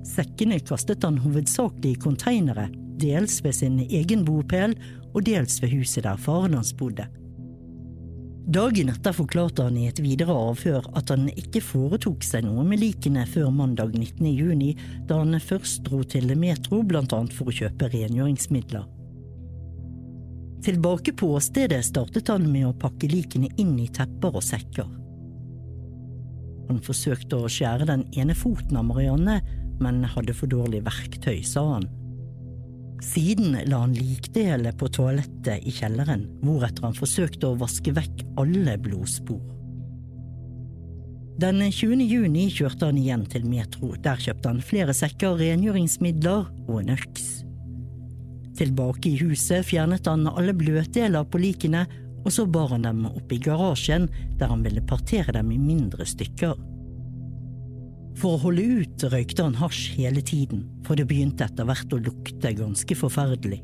Sekkene 0.07 0.61
kastet 0.63 1.03
han 1.03 1.19
hovedsakelig 1.19 1.91
i 1.97 2.01
konteinere, 2.07 2.69
dels 3.01 3.41
ved 3.43 3.59
sin 3.59 3.81
egen 3.83 4.23
bopel 4.23 4.77
og 5.11 5.25
dels 5.27 5.59
ved 5.59 5.75
huset 5.75 6.05
der 6.07 6.21
faren 6.21 6.55
hans 6.55 6.71
bodde. 6.79 7.09
Dagen 8.45 8.91
etter 8.93 9.13
forklarte 9.17 9.63
han 9.65 9.77
i 9.81 9.87
et 9.89 9.97
videre 10.05 10.33
avhør 10.37 10.85
at 10.99 11.09
han 11.09 11.31
ikke 11.33 11.63
foretok 11.65 12.21
seg 12.23 12.45
noe 12.45 12.61
med 12.67 12.77
likene 12.77 13.23
før 13.25 13.49
mandag 13.49 13.95
19. 13.97 14.27
juni, 14.29 14.75
da 15.09 15.17
han 15.23 15.33
først 15.41 15.81
dro 15.87 16.03
til 16.05 16.29
Metro 16.37 16.83
annet 16.85 17.33
for 17.33 17.49
å 17.49 17.55
kjøpe 17.55 17.89
rengjøringsmidler. 17.89 18.85
Tilbake 20.65 21.15
på 21.17 21.31
åstedet 21.37 21.81
startet 21.89 22.29
han 22.29 22.45
med 22.51 22.67
å 22.69 22.77
pakke 22.77 23.09
likene 23.09 23.49
inn 23.57 23.73
i 23.81 23.89
tepper 23.89 24.37
og 24.37 24.45
sekker. 24.45 24.93
Han 26.69 26.85
forsøkte 26.85 27.41
å 27.41 27.49
skjære 27.49 27.89
den 27.89 28.05
ene 28.13 28.37
foten 28.37 28.77
av 28.77 28.85
Marianne, 28.85 29.39
men 29.81 30.03
hadde 30.05 30.37
for 30.37 30.49
dårlig 30.53 30.83
verktøy, 30.85 31.41
sa 31.45 31.65
han. 31.75 31.89
Siden 33.03 33.57
la 33.67 33.81
han 33.83 33.93
likdelet 33.95 34.77
på 34.79 34.87
toalettet 34.93 35.65
i 35.67 35.73
kjelleren, 35.73 36.25
hvoretter 36.43 36.87
han 36.87 36.95
forsøkte 36.95 37.49
å 37.49 37.59
vaske 37.59 37.91
vekk 37.95 38.23
alle 38.39 38.77
blodspor. 38.81 39.41
Den 41.35 41.59
20. 41.59 41.99
juni 42.07 42.45
kjørte 42.47 42.87
han 42.87 42.99
igjen 42.99 43.25
til 43.27 43.43
Metro. 43.49 43.91
Der 43.99 44.21
kjøpte 44.23 44.53
han 44.53 44.61
flere 44.63 44.93
sekker 44.95 45.35
rengjøringsmidler 45.41 46.45
og 46.69 46.77
en 46.79 46.93
øks. 46.95 47.25
Tilbake 48.55 49.11
i 49.11 49.17
huset 49.19 49.67
fjernet 49.67 50.07
han 50.07 50.29
alle 50.31 50.55
bløtdeler 50.55 51.27
på 51.27 51.41
likene, 51.43 51.83
og 52.23 52.31
så 52.31 52.45
bar 52.47 52.71
han 52.71 52.87
dem 52.87 53.03
opp 53.09 53.33
i 53.35 53.41
garasjen, 53.43 54.07
der 54.39 54.53
han 54.53 54.63
ville 54.63 54.83
partere 54.87 55.35
dem 55.35 55.51
i 55.51 55.59
mindre 55.59 56.07
stykker. 56.07 56.55
For 58.15 58.35
å 58.35 58.41
holde 58.45 58.63
ut 58.81 59.05
røykte 59.11 59.43
han 59.43 59.57
hasj 59.59 59.97
hele 59.97 60.23
tiden, 60.23 60.63
for 60.87 60.95
det 60.95 61.07
begynte 61.09 61.47
etter 61.47 61.67
hvert 61.67 61.93
å 61.93 61.99
lukte 62.05 62.53
ganske 62.55 62.95
forferdelig. 62.97 63.59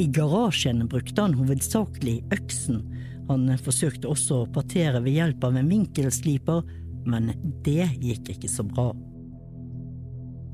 I 0.00 0.06
garasjen 0.10 0.82
brukte 0.90 1.22
han 1.22 1.36
hovedsakelig 1.38 2.18
øksen, 2.34 2.82
han 3.30 3.46
forsøkte 3.62 4.10
også 4.10 4.42
å 4.42 4.48
partere 4.50 4.98
ved 5.04 5.14
hjelp 5.14 5.44
av 5.46 5.58
en 5.60 5.70
vinkelsliper, 5.70 6.64
men 7.06 7.30
det 7.64 7.86
gikk 8.02 8.32
ikke 8.34 8.50
så 8.50 8.66
bra. 8.66 8.90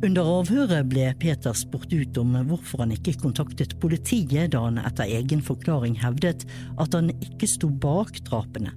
Under 0.04 0.28
avhøret 0.28 0.90
ble 0.90 1.06
Peter 1.16 1.56
spurt 1.56 1.88
ut 1.94 2.18
om 2.20 2.34
hvorfor 2.50 2.82
han 2.84 2.92
ikke 2.92 3.16
kontaktet 3.22 3.78
politiet 3.80 4.52
da 4.52 4.66
han 4.66 4.76
etter 4.82 5.08
egen 5.08 5.40
forklaring 5.44 5.96
hevdet 6.02 6.44
at 6.76 6.92
han 6.92 7.08
ikke 7.16 7.48
sto 7.48 7.70
bak 7.72 8.20
drapene. 8.28 8.74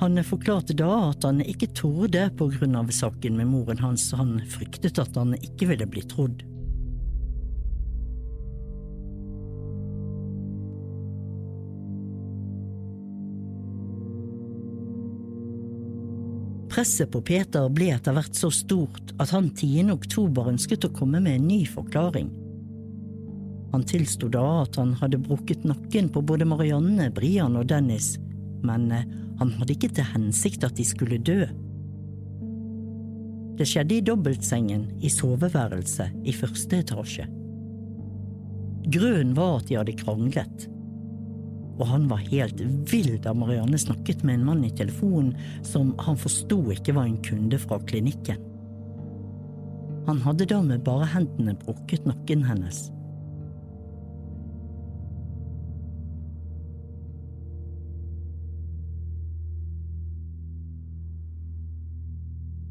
Han 0.00 0.24
forklarte 0.24 0.72
da 0.72 1.10
at 1.10 1.26
han 1.28 1.42
ikke 1.44 1.66
torde 1.76 2.22
på 2.38 2.46
grunn 2.54 2.78
av 2.78 2.88
saken 2.88 3.34
med 3.36 3.50
moren 3.50 3.82
hans, 3.84 4.06
han 4.16 4.38
fryktet 4.48 4.96
at 4.96 5.18
han 5.20 5.34
ikke 5.36 5.68
ville 5.74 5.88
bli 5.92 6.00
trodd. 6.08 6.40
Presset 16.72 17.12
på 17.12 17.20
Peter 17.20 17.68
ble 17.68 17.92
etter 17.92 18.16
hvert 18.16 18.40
så 18.40 18.48
stort 18.54 19.12
at 19.20 19.36
han 19.36 19.52
10. 19.52 19.90
oktober 19.92 20.48
ønsket 20.54 20.88
å 20.88 20.94
komme 20.96 21.20
med 21.20 21.42
en 21.42 21.48
ny 21.50 21.64
forklaring. 21.68 22.32
Han 23.74 23.84
tilsto 23.84 24.32
da 24.32 24.62
at 24.62 24.80
han 24.80 24.94
hadde 25.02 25.20
brukket 25.20 25.66
nakken 25.68 26.08
på 26.08 26.24
både 26.24 26.48
Marianne, 26.48 27.12
Brian 27.12 27.60
og 27.60 27.68
Dennis, 27.68 28.14
men 28.64 28.88
han 29.40 29.52
hadde 29.56 29.74
ikke 29.74 29.90
til 29.96 30.08
hensikt 30.12 30.64
at 30.68 30.76
de 30.76 30.84
skulle 30.84 31.18
dø. 31.24 31.44
Det 33.56 33.66
skjedde 33.68 33.96
i 33.96 34.04
dobbeltsengen 34.04 34.86
i 35.04 35.10
soveværelset 35.12 36.12
i 36.28 36.34
første 36.36 36.80
etasje. 36.84 37.26
Grunnen 38.90 39.32
var 39.36 39.58
at 39.58 39.68
de 39.68 39.76
hadde 39.76 39.96
kranglet, 40.00 40.68
og 41.80 41.88
han 41.88 42.06
var 42.10 42.22
helt 42.28 42.60
vill 42.92 43.14
da 43.24 43.32
Marianne 43.36 43.80
snakket 43.80 44.24
med 44.24 44.38
en 44.38 44.46
mann 44.48 44.64
i 44.64 44.72
telefonen 44.76 45.32
som 45.64 45.94
han 46.04 46.20
forsto 46.20 46.60
ikke 46.74 46.94
var 46.96 47.08
en 47.08 47.20
kunde 47.24 47.60
fra 47.60 47.80
klinikken. 47.88 48.40
Han 50.08 50.20
hadde 50.24 50.48
da 50.48 50.60
med 50.64 50.84
bare 50.84 51.08
hendene 51.12 51.56
brukket 51.60 52.08
nakken 52.08 52.44
hennes. 52.44 52.88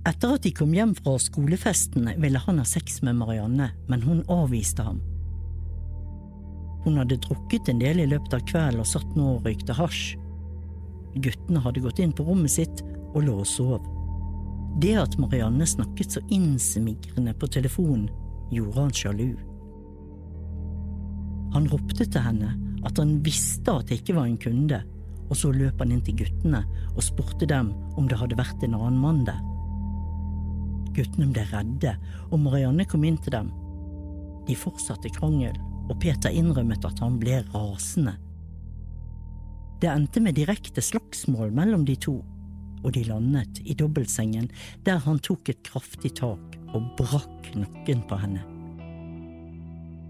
Etter 0.10 0.34
at 0.34 0.46
de 0.46 0.50
kom 0.56 0.72
hjem 0.74 0.96
fra 0.98 1.18
skolefesten, 1.22 2.08
ville 2.18 2.42
han 2.42 2.58
ha 2.62 2.66
sex 2.66 3.02
med 3.06 3.20
Marianne, 3.20 3.70
men 3.92 4.02
hun 4.02 4.24
avviste 4.32 4.82
ham. 4.82 5.04
Hun 6.86 6.98
hadde 6.98 7.20
drukket 7.28 7.70
en 7.70 7.82
del 7.82 8.02
i 8.02 8.08
løpet 8.10 8.34
av 8.38 8.46
kvelden 8.50 8.82
og 8.82 8.88
satt 8.90 9.12
nå 9.20 9.36
og 9.36 9.46
røykte 9.46 9.76
hasj. 9.78 10.16
Guttene 11.20 11.62
hadde 11.62 11.84
gått 11.84 12.00
inn 12.02 12.16
på 12.16 12.26
rommet 12.26 12.56
sitt 12.56 12.82
og 13.12 13.22
lå 13.28 13.36
og 13.44 13.50
sov. 13.50 13.86
Det 14.82 14.96
at 15.02 15.18
Marianne 15.22 15.68
snakket 15.68 16.16
så 16.16 16.24
innsmigrende 16.34 17.36
på 17.38 17.50
telefonen, 17.52 18.08
gjorde 18.54 18.80
han 18.80 18.96
sjalu. 18.96 19.30
Han 21.54 21.70
ropte 21.70 22.06
til 22.06 22.24
henne 22.24 22.56
at 22.88 22.98
han 23.02 23.18
visste 23.26 23.76
at 23.76 23.90
det 23.90 24.00
ikke 24.00 24.16
var 24.18 24.30
en 24.30 24.42
kunde, 24.42 24.82
og 25.30 25.38
så 25.38 25.52
løp 25.54 25.82
han 25.84 25.94
inn 25.94 26.04
til 26.06 26.18
guttene 26.24 26.64
og 26.96 27.06
spurte 27.06 27.50
dem 27.50 27.74
om 28.00 28.10
det 28.10 28.18
hadde 28.18 28.40
vært 28.40 28.64
en 28.66 28.78
annen 28.80 29.02
mann 29.04 29.26
der. 29.28 29.42
Guttene 30.96 31.30
ble 31.34 31.46
redde, 31.52 31.96
og 32.30 32.42
Marianne 32.44 32.86
kom 32.90 33.06
inn 33.08 33.20
til 33.22 33.36
dem. 33.36 33.52
De 34.48 34.58
fortsatte 34.58 35.12
krangel, 35.14 35.56
og 35.90 35.98
Peter 36.02 36.34
innrømmet 36.34 36.86
at 36.86 37.02
han 37.04 37.18
ble 37.22 37.42
rasende. 37.54 38.16
Det 39.80 39.90
endte 39.90 40.22
med 40.24 40.36
direkte 40.36 40.84
slagsmål 40.84 41.54
mellom 41.56 41.86
de 41.88 41.96
to, 41.96 42.20
og 42.84 42.94
de 42.96 43.04
landet 43.08 43.62
i 43.66 43.76
dobbeltsengen, 43.78 44.50
der 44.86 45.02
han 45.04 45.20
tok 45.24 45.52
et 45.52 45.62
kraftig 45.68 46.14
tak 46.20 46.58
og 46.76 46.86
brakk 47.00 47.52
nakken 47.56 48.04
på 48.08 48.20
henne. 48.20 48.44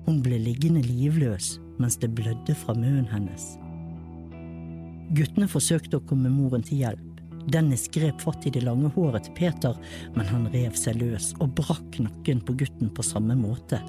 Hun 0.05 0.21
ble 0.25 0.39
liggende 0.41 0.81
livløs 0.85 1.57
mens 1.79 1.97
det 2.01 2.11
blødde 2.17 2.55
fra 2.57 2.73
munnen 2.75 3.07
hennes. 3.11 3.53
Guttene 5.15 5.47
forsøkte 5.49 5.97
å 5.97 6.05
komme 6.05 6.31
moren 6.33 6.65
til 6.65 6.83
hjelp, 6.83 7.08
Dennis 7.47 7.87
grep 7.93 8.21
fatt 8.21 8.45
i 8.47 8.51
det 8.53 8.65
lange 8.65 8.91
håret 8.95 9.25
til 9.27 9.35
Peter, 9.37 9.79
men 10.15 10.27
han 10.27 10.49
rev 10.53 10.75
seg 10.77 10.99
løs 10.99 11.31
og 11.39 11.55
brakk 11.57 12.01
nakken 12.03 12.43
på 12.45 12.57
gutten 12.59 12.91
på 12.93 13.05
samme 13.05 13.37
måte. 13.39 13.79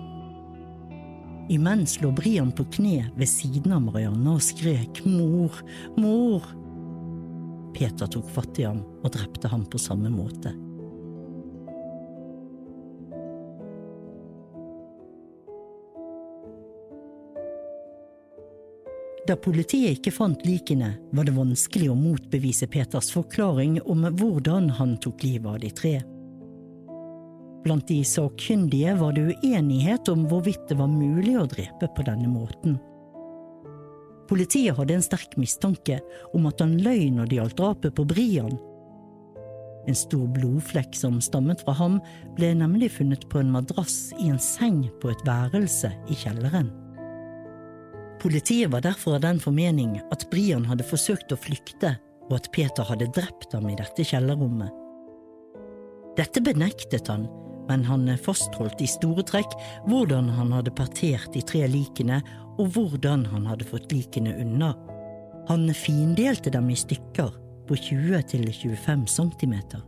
Imens 1.50 1.96
lå 1.98 2.12
Brian 2.14 2.52
på 2.54 2.64
kne 2.76 3.08
ved 3.16 3.26
siden 3.26 3.74
av 3.74 3.82
Marianne 3.88 4.36
og 4.36 4.44
skrek 4.44 5.02
mor, 5.08 5.56
mor. 5.98 6.46
Peter 7.74 8.06
tok 8.10 8.28
fatt 8.30 8.60
i 8.62 8.68
ham 8.68 8.84
og 9.02 9.10
drepte 9.16 9.50
ham 9.50 9.66
på 9.66 9.80
samme 9.82 10.12
måte. 10.14 10.54
Da 19.28 19.36
politiet 19.36 19.98
ikke 19.98 20.14
fant 20.14 20.46
likene, 20.46 20.94
var 21.12 21.28
det 21.28 21.36
vanskelig 21.36 21.90
å 21.92 21.98
motbevise 21.98 22.68
Peters 22.72 23.10
forklaring 23.12 23.76
om 23.84 24.06
hvordan 24.16 24.70
han 24.78 24.96
tok 25.02 25.26
livet 25.26 25.50
av 25.50 25.60
de 25.60 25.70
tre. 25.76 25.94
Blant 27.60 27.84
de 27.90 27.98
sakkyndige 28.08 28.94
var 28.96 29.12
det 29.12 29.36
uenighet 29.42 30.08
om 30.08 30.24
hvorvidt 30.30 30.64
det 30.70 30.78
var 30.80 30.88
mulig 30.88 31.36
å 31.36 31.48
drepe 31.50 31.90
på 31.92 32.06
denne 32.06 32.30
måten. 32.32 32.78
Politiet 34.30 34.78
hadde 34.78 34.96
en 34.96 35.04
sterk 35.04 35.36
mistanke 35.36 35.98
om 36.32 36.46
at 36.48 36.62
han 36.62 36.78
løy 36.80 37.10
når 37.12 37.28
det 37.28 37.40
gjaldt 37.40 37.58
drapet 37.60 37.96
på 37.98 38.06
Brian. 38.08 38.56
En 39.90 39.96
stor 39.96 40.28
blodflekk 40.32 40.94
som 40.96 41.18
stammet 41.24 41.60
fra 41.66 41.74
ham, 41.76 41.98
ble 42.38 42.54
nemlig 42.56 42.92
funnet 42.96 43.26
på 43.28 43.42
en 43.42 43.52
madrass 43.52 44.14
i 44.20 44.30
en 44.30 44.40
seng 44.40 44.86
på 45.02 45.12
et 45.12 45.26
værelse 45.28 45.92
i 46.08 46.16
kjelleren. 46.16 46.70
Politiet 48.20 48.70
var 48.70 48.80
derfor 48.84 49.14
av 49.16 49.22
den 49.24 49.40
formening 49.40 49.94
at 50.12 50.26
Brian 50.30 50.66
hadde 50.68 50.84
forsøkt 50.84 51.32
å 51.32 51.38
flykte, 51.40 51.94
og 52.28 52.36
at 52.36 52.50
Peter 52.52 52.84
hadde 52.84 53.08
drept 53.16 53.54
ham 53.56 53.68
i 53.70 53.76
dette 53.78 54.04
kjellerrommet. 54.04 54.68
Dette 56.18 56.42
benektet 56.44 57.08
han, 57.08 57.24
men 57.70 57.84
han 57.86 58.04
fastholdt 58.20 58.82
i 58.84 58.88
store 58.90 59.24
trekk 59.24 59.54
hvordan 59.88 60.28
han 60.36 60.52
hadde 60.52 60.74
partert 60.76 61.32
de 61.32 61.40
tre 61.46 61.64
likene, 61.70 62.20
og 62.58 62.74
hvordan 62.74 63.24
han 63.30 63.46
hadde 63.48 63.68
fått 63.70 63.88
likene 63.94 64.34
unna. 64.42 64.74
Han 65.48 65.70
findelte 65.72 66.52
dem 66.52 66.68
i 66.68 66.76
stykker 66.76 67.32
på 67.70 67.78
20 67.88 68.26
til 68.34 68.50
25 68.52 69.06
centimeter. 69.08 69.80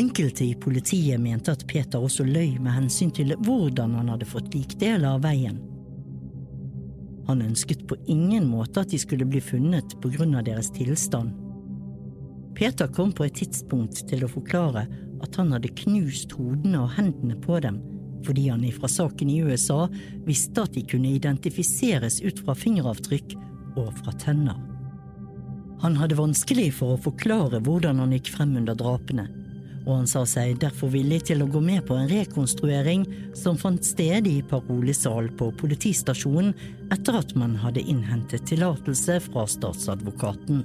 Enkelte 0.00 0.44
i 0.44 0.54
politiet 0.54 1.20
mente 1.20 1.52
at 1.52 1.66
Peter 1.68 2.00
også 2.00 2.24
løy 2.24 2.54
med 2.62 2.72
hensyn 2.72 3.10
til 3.12 3.34
hvordan 3.44 3.98
han 3.98 4.08
hadde 4.08 4.28
fått 4.28 4.54
likdeler 4.54 5.10
av 5.10 5.26
veien. 5.26 5.58
Han 7.26 7.42
ønsket 7.44 7.82
på 7.90 7.98
ingen 8.08 8.46
måte 8.48 8.80
at 8.80 8.94
de 8.94 9.00
skulle 9.02 9.26
bli 9.28 9.42
funnet 9.44 9.92
på 10.00 10.08
grunn 10.14 10.38
av 10.38 10.46
deres 10.46 10.70
tilstand. 10.72 11.34
Peter 12.56 12.88
kom 12.96 13.12
på 13.12 13.26
et 13.26 13.36
tidspunkt 13.42 14.00
til 14.08 14.24
å 14.24 14.30
forklare 14.30 14.86
at 15.20 15.36
han 15.36 15.52
hadde 15.52 15.74
knust 15.82 16.32
hodene 16.38 16.80
og 16.86 16.94
hendene 16.96 17.36
på 17.44 17.60
dem 17.60 17.82
fordi 18.24 18.46
han 18.48 18.64
ifra 18.68 18.88
saken 18.88 19.30
i 19.32 19.38
USA 19.44 19.82
visste 20.26 20.64
at 20.64 20.74
de 20.76 20.84
kunne 20.88 21.12
identifiseres 21.16 22.18
ut 22.24 22.40
fra 22.44 22.56
fingeravtrykk 22.56 23.36
og 23.80 23.92
fra 24.00 24.16
tenner. 24.20 24.56
Han 25.84 25.96
hadde 25.96 26.18
vanskelig 26.18 26.70
for 26.80 26.96
å 26.96 27.02
forklare 27.04 27.62
hvordan 27.64 28.00
han 28.00 28.12
gikk 28.16 28.32
frem 28.34 28.56
under 28.60 28.76
drapene, 28.76 29.28
og 29.86 29.94
han 29.94 30.08
sa 30.10 30.26
seg 30.28 30.58
derfor 30.60 30.92
villig 30.92 31.22
til 31.30 31.42
å 31.42 31.48
gå 31.50 31.60
med 31.64 31.84
på 31.88 31.96
en 31.96 32.10
rekonstruering 32.10 33.06
som 33.36 33.58
fant 33.60 33.84
sted 33.86 34.26
i 34.28 34.40
parolesal 34.46 35.30
på 35.38 35.48
politistasjonen 35.60 36.52
etter 36.92 37.16
at 37.20 37.32
man 37.38 37.56
hadde 37.62 37.84
innhentet 37.88 38.44
tillatelse 38.50 39.16
fra 39.24 39.46
statsadvokaten. 39.48 40.62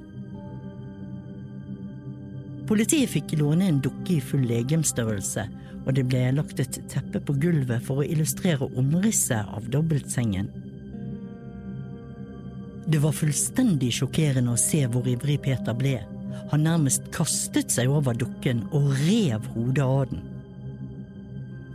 Politiet 2.66 3.12
fikk 3.14 3.36
låne 3.40 3.70
en 3.70 3.82
dukke 3.84 4.18
i 4.18 4.24
full 4.24 4.44
legemstørrelse, 4.50 5.46
og 5.86 5.92
det 5.94 6.08
ble 6.10 6.24
lagt 6.34 6.60
et 6.64 6.80
teppe 6.90 7.22
på 7.22 7.36
gulvet 7.38 7.84
for 7.86 8.02
å 8.02 8.08
illustrere 8.08 8.68
omrisset 8.74 9.46
av 9.54 9.68
dobbeltsengen. 9.70 10.50
Det 12.86 13.02
var 13.02 13.16
fullstendig 13.18 13.92
sjokkerende 13.98 14.54
å 14.54 14.62
se 14.62 14.84
hvor 14.90 15.08
ivrig 15.10 15.40
Peter 15.46 15.78
ble. 15.78 16.00
Han 16.52 16.66
nærmest 16.66 17.10
kastet 17.16 17.74
seg 17.74 17.92
over 17.92 18.18
dukken 18.18 18.64
og 18.76 18.92
rev 19.06 19.46
hodet 19.56 19.86
av 19.86 20.06
den. 20.12 20.24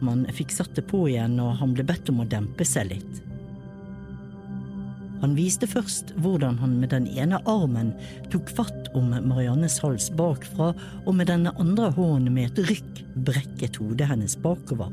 Man 0.01 0.25
fikk 0.33 0.55
satt 0.55 0.73
det 0.79 0.87
på 0.89 1.05
igjen, 1.11 1.37
og 1.43 1.59
han 1.61 1.75
ble 1.77 1.85
bedt 1.85 2.09
om 2.13 2.23
å 2.23 2.29
dempe 2.29 2.65
seg 2.65 2.89
litt. 2.95 3.21
Han 5.21 5.35
viste 5.37 5.69
først 5.69 6.15
hvordan 6.25 6.57
han 6.63 6.79
med 6.81 6.95
den 6.95 7.07
ene 7.13 7.43
armen 7.51 7.93
tok 8.33 8.49
fatt 8.57 8.89
om 8.97 9.13
Mariannes 9.13 9.77
hals 9.85 10.09
bakfra, 10.17 10.73
og 11.05 11.13
med 11.19 11.29
den 11.29 11.51
andre 11.53 11.91
hånden 11.93 12.33
med 12.33 12.49
et 12.49 12.71
rykk 12.71 13.05
brekket 13.29 13.77
hodet 13.83 14.09
hennes 14.09 14.39
bakover. 14.41 14.89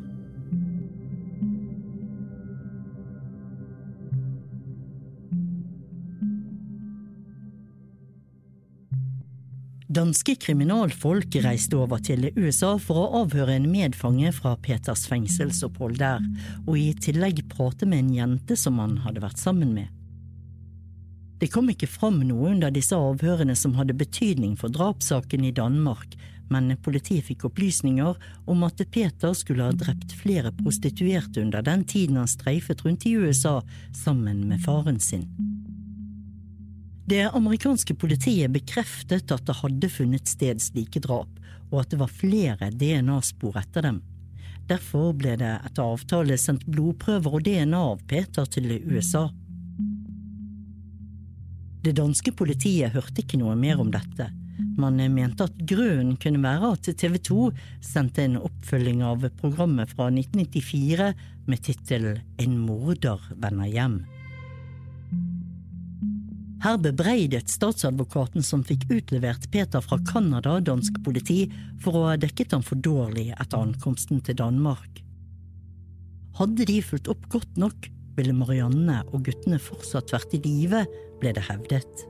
Danske 9.97 10.35
kriminalfolk 10.37 11.39
reiste 11.41 11.73
over 11.79 11.97
til 12.05 12.27
USA 12.35 12.75
for 12.77 12.99
å 13.01 13.21
avhøre 13.23 13.55
en 13.57 13.65
medfange 13.71 14.29
fra 14.35 14.51
Peters 14.61 15.07
fengselsopphold 15.09 15.97
der, 15.97 16.21
og 16.67 16.77
i 16.77 16.91
tillegg 17.01 17.41
prate 17.49 17.87
med 17.89 18.03
en 18.03 18.11
jente 18.13 18.57
som 18.61 18.77
han 18.77 18.99
hadde 19.07 19.23
vært 19.23 19.41
sammen 19.41 19.71
med. 19.73 19.89
Det 21.41 21.49
kom 21.49 21.71
ikke 21.73 21.89
fram 21.89 22.19
noe 22.29 22.51
under 22.51 22.73
disse 22.73 22.93
avhørene 22.93 23.57
som 23.57 23.73
hadde 23.79 23.97
betydning 23.97 24.53
for 24.59 24.69
drapssaken 24.73 25.49
i 25.49 25.55
Danmark, 25.63 26.13
men 26.53 26.75
politiet 26.85 27.25
fikk 27.31 27.47
opplysninger 27.49 28.21
om 28.45 28.65
at 28.69 28.85
Peter 28.93 29.33
skulle 29.33 29.65
ha 29.65 29.73
drept 29.73 30.13
flere 30.21 30.53
prostituerte 30.61 31.41
under 31.41 31.65
den 31.65 31.89
tiden 31.89 32.21
han 32.21 32.29
streifet 32.29 32.85
rundt 32.85 33.09
i 33.09 33.17
USA 33.17 33.63
sammen 33.97 34.45
med 34.51 34.61
faren 34.61 35.01
sin. 35.01 35.25
Det 37.07 37.23
amerikanske 37.31 37.95
politiet 37.95 38.51
bekreftet 38.51 39.31
at 39.31 39.45
det 39.47 39.53
hadde 39.61 39.89
funnet 39.89 40.27
sted 40.27 40.59
slike 40.59 40.99
drap, 41.05 41.29
og 41.71 41.79
at 41.79 41.93
det 41.93 41.99
var 42.01 42.11
flere 42.11 42.67
DNA-spor 42.75 43.55
etter 43.61 43.85
dem. 43.87 44.01
Derfor 44.67 45.13
ble 45.15 45.37
det 45.39 45.53
etter 45.69 45.85
avtale 45.85 46.35
sendt 46.35 46.65
blodprøver 46.67 47.37
og 47.39 47.45
DNA 47.45 47.79
av 47.93 48.01
Peter 48.11 48.49
til 48.51 48.73
USA. 48.89 49.29
Det 51.87 51.95
danske 51.95 52.33
politiet 52.35 52.91
hørte 52.91 53.23
ikke 53.23 53.39
noe 53.39 53.55
mer 53.55 53.79
om 53.79 53.93
dette. 53.93 54.27
Man 54.75 54.99
mente 55.13 55.47
at 55.47 55.63
grunnen 55.69 56.17
kunne 56.19 56.43
være 56.43 56.73
at 56.75 56.91
TV 56.99 57.15
2 57.23 57.39
sendte 57.87 58.25
en 58.27 58.35
oppfølging 58.41 58.99
av 59.07 59.23
programmet 59.39 59.95
fra 59.95 60.09
1994 60.11 61.13
med 61.47 61.63
tittelen 61.63 62.19
En 62.43 62.59
morder 62.67 63.31
vender 63.39 63.71
hjem. 63.71 63.99
Her 66.63 66.77
bebreidet 66.81 67.51
statsadvokaten 67.53 68.41
som 68.41 68.63
fikk 68.65 68.87
utlevert 68.89 69.45
Peter 69.53 69.83
fra 69.83 69.99
Canada, 70.09 70.55
dansk 70.57 70.97
politi, 71.05 71.43
for 71.83 71.99
å 71.99 72.05
ha 72.09 72.15
dekket 72.17 72.55
ham 72.55 72.65
for 72.65 72.81
dårlig 72.81 73.29
etter 73.35 73.61
ankomsten 73.61 74.23
til 74.25 74.39
Danmark. 74.39 75.03
Hadde 76.37 76.65
de 76.69 76.79
fulgt 76.81 77.09
opp 77.13 77.29
godt 77.33 77.61
nok, 77.61 77.89
ville 78.17 78.33
Marianne 78.33 79.03
og 79.11 79.27
guttene 79.29 79.61
fortsatt 79.61 80.13
vært 80.13 80.33
i 80.33 80.41
live, 80.41 80.83
ble 81.21 81.33
det 81.37 81.45
hevdet. 81.45 82.05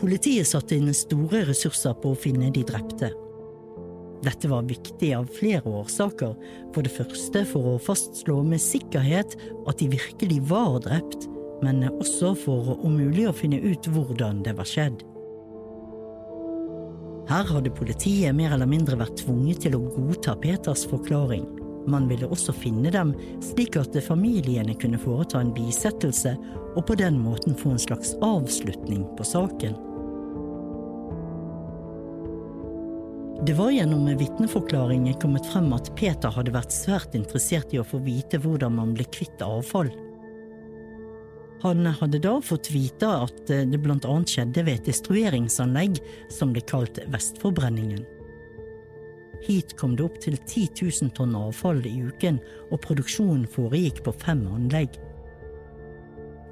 Politiet 0.00 0.48
satte 0.48 0.78
inn 0.78 0.90
store 0.96 1.44
ressurser 1.46 1.94
på 2.02 2.14
å 2.14 2.18
finne 2.18 2.50
de 2.54 2.62
drepte. 2.66 3.12
Dette 4.24 4.50
var 4.50 4.68
viktig 4.68 5.12
av 5.16 5.30
flere 5.32 5.64
årsaker, 5.64 6.34
for 6.74 6.84
det 6.84 6.92
første 6.92 7.44
for 7.48 7.74
å 7.74 7.80
fastslå 7.80 8.40
med 8.44 8.60
sikkerhet 8.60 9.36
at 9.70 9.80
de 9.80 9.88
virkelig 9.94 10.42
var 10.50 10.80
drept, 10.84 11.28
men 11.64 11.86
også 11.90 12.34
for 12.42 12.74
om 12.78 12.98
mulig 13.00 13.28
å 13.28 13.36
finne 13.36 13.60
ut 13.60 13.88
hvordan 13.88 14.42
det 14.44 14.56
var 14.58 14.68
skjedd. 14.68 15.00
Her 17.30 17.46
hadde 17.46 17.70
politiet 17.70 18.34
mer 18.34 18.56
eller 18.56 18.68
mindre 18.68 18.98
vært 18.98 19.20
tvunget 19.22 19.62
til 19.64 19.76
å 19.78 19.84
godta 19.94 20.34
Peters 20.40 20.82
forklaring. 20.90 21.44
Man 21.88 22.08
ville 22.10 22.28
også 22.28 22.52
finne 22.52 22.90
dem, 22.92 23.12
slik 23.44 23.78
at 23.80 23.96
familiene 24.04 24.74
kunne 24.76 25.00
foreta 25.00 25.40
en 25.40 25.54
bisettelse 25.54 26.34
og 26.74 26.82
på 26.88 26.96
den 26.98 27.20
måten 27.22 27.56
få 27.56 27.76
en 27.76 27.86
slags 27.86 28.16
avslutning 28.24 29.06
på 29.16 29.26
saken. 29.26 29.78
Det 33.46 33.54
var 33.56 33.70
gjennom 33.70 34.16
vitneforklaringer 34.18 35.12
kommet 35.20 35.46
frem 35.48 35.70
at 35.72 35.86
Peter 35.96 36.28
hadde 36.28 36.52
vært 36.52 36.74
svært 36.76 37.14
interessert 37.16 37.72
i 37.72 37.78
å 37.80 37.86
få 37.88 38.02
vite 38.04 38.36
hvordan 38.36 38.74
man 38.76 38.90
ble 38.92 39.06
kvitt 39.08 39.40
avfall. 39.40 39.88
Han 41.62 41.88
hadde 41.88 42.20
da 42.20 42.34
fått 42.44 42.68
vite 42.74 43.08
at 43.08 43.40
det 43.48 43.80
blant 43.80 44.04
annet 44.04 44.28
skjedde 44.28 44.64
ved 44.66 44.82
et 44.82 44.90
destrueringsanlegg 44.92 46.02
som 46.28 46.52
ble 46.52 46.60
kalt 46.68 47.00
Vestforbrenningen. 47.08 48.04
Hit 49.48 49.72
kom 49.80 49.96
det 49.96 50.04
opp 50.04 50.20
til 50.20 50.36
10 50.36 50.84
000 51.00 51.14
tonn 51.16 51.32
avfall 51.36 51.80
i 51.88 51.96
uken, 52.10 52.42
og 52.68 52.82
produksjonen 52.84 53.48
foregikk 53.48 54.02
på 54.04 54.12
fem 54.20 54.44
anlegg. 54.52 55.00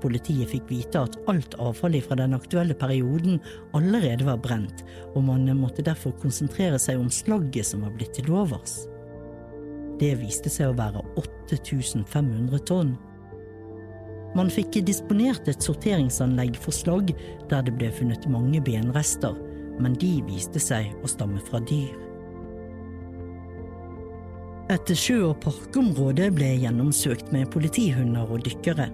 Politiet 0.03 0.53
fikk 0.53 0.69
vite 0.71 1.01
at 1.09 1.17
alt 1.31 1.57
avfallet 1.59 2.07
fra 2.07 2.19
den 2.21 2.37
aktuelle 2.37 2.77
perioden 2.79 3.41
allerede 3.75 4.27
var 4.29 4.39
brent, 4.43 4.85
og 5.15 5.25
man 5.27 5.49
måtte 5.59 5.85
derfor 5.87 6.15
konsentrere 6.23 6.79
seg 6.83 7.01
om 7.01 7.11
slagget 7.11 7.67
som 7.67 7.83
var 7.87 7.95
blitt 7.97 8.15
til 8.19 8.31
overs. 8.31 8.81
Det 9.99 10.13
viste 10.21 10.51
seg 10.53 10.71
å 10.71 10.79
være 10.79 11.03
8500 11.19 12.63
tonn. 12.71 12.95
Man 14.37 14.51
fikk 14.53 14.77
disponert 14.87 15.49
et 15.51 15.65
sorteringsanlegg 15.65 16.59
for 16.63 16.77
slagg 16.77 17.15
der 17.51 17.65
det 17.67 17.75
ble 17.79 17.89
funnet 17.97 18.29
mange 18.31 18.61
benrester, 18.63 19.35
men 19.81 19.97
de 19.99 20.19
viste 20.29 20.63
seg 20.63 20.93
å 21.03 21.11
stamme 21.11 21.43
fra 21.49 21.63
dyr. 21.67 21.97
Et 24.69 24.91
sjø- 24.93 25.31
og 25.31 25.39
parkområde 25.41 26.27
ble 26.37 26.51
gjennomsøkt 26.61 27.31
med 27.33 27.49
politihunder 27.55 28.29
og 28.29 28.43
dykkere. 28.45 28.91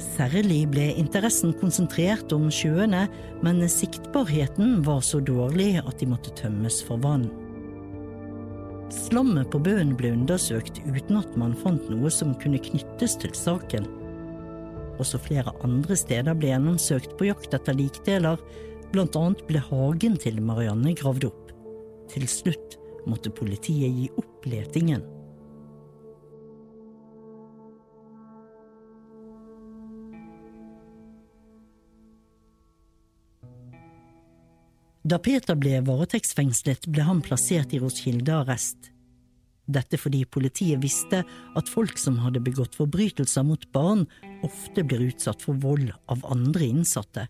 Særlig 0.00 0.62
ble 0.72 0.86
interessen 1.00 1.52
konsentrert 1.60 2.32
om 2.34 2.48
sjøene, 2.52 3.06
men 3.44 3.62
siktbarheten 3.70 4.80
var 4.86 5.02
så 5.06 5.20
dårlig 5.20 5.76
at 5.82 5.98
de 6.00 6.08
måtte 6.10 6.34
tømmes 6.38 6.80
for 6.86 7.00
vann. 7.02 7.28
Slammet 8.94 9.50
på 9.52 9.60
bøen 9.60 9.92
ble 9.98 10.14
undersøkt 10.16 10.80
uten 10.86 11.18
at 11.20 11.34
man 11.40 11.56
fant 11.60 11.90
noe 11.92 12.10
som 12.12 12.32
kunne 12.40 12.60
knyttes 12.62 13.18
til 13.20 13.34
saken. 13.36 13.84
Også 14.98 15.20
flere 15.22 15.52
andre 15.66 15.96
steder 15.98 16.34
ble 16.38 16.50
gjennomsøkt 16.54 17.14
på 17.18 17.28
jakt 17.28 17.52
etter 17.54 17.76
likdeler, 17.76 18.40
blant 18.94 19.18
annet 19.20 19.44
ble 19.50 19.60
hagen 19.68 20.16
til 20.20 20.40
Marianne 20.42 20.94
gravd 20.96 21.28
opp. 21.28 21.52
Til 22.08 22.24
slutt 22.30 22.78
måtte 23.08 23.32
politiet 23.34 23.92
gi 23.92 24.08
opp 24.16 24.48
letingen. 24.48 25.04
Da 35.08 35.16
Peter 35.16 35.56
ble 35.56 35.78
varetektsfengslet, 35.86 36.88
ble 36.92 37.04
han 37.06 37.20
plassert 37.24 37.72
i 37.72 37.78
Roskilde 37.80 38.34
arrest. 38.42 38.90
Dette 39.68 39.96
fordi 40.00 40.24
politiet 40.28 40.82
visste 40.82 41.22
at 41.56 41.70
folk 41.70 41.96
som 42.00 42.18
hadde 42.20 42.42
begått 42.44 42.76
forbrytelser 42.76 43.46
mot 43.46 43.64
barn, 43.72 44.04
ofte 44.44 44.84
blir 44.84 45.06
utsatt 45.06 45.44
for 45.44 45.56
vold 45.62 45.94
av 46.12 46.26
andre 46.28 46.68
innsatte. 46.68 47.24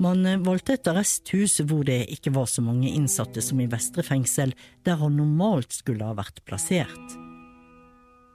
Man 0.00 0.24
valgte 0.44 0.76
et 0.76 0.88
arresthus 0.92 1.58
hvor 1.64 1.84
det 1.88 2.02
ikke 2.12 2.32
var 2.36 2.48
så 2.52 2.64
mange 2.64 2.88
innsatte 2.88 3.44
som 3.44 3.60
i 3.60 3.68
Vestre 3.72 4.04
fengsel, 4.06 4.56
der 4.84 5.00
han 5.00 5.16
normalt 5.20 5.76
skulle 5.76 6.08
ha 6.08 6.16
vært 6.16 6.44
plassert. 6.48 7.25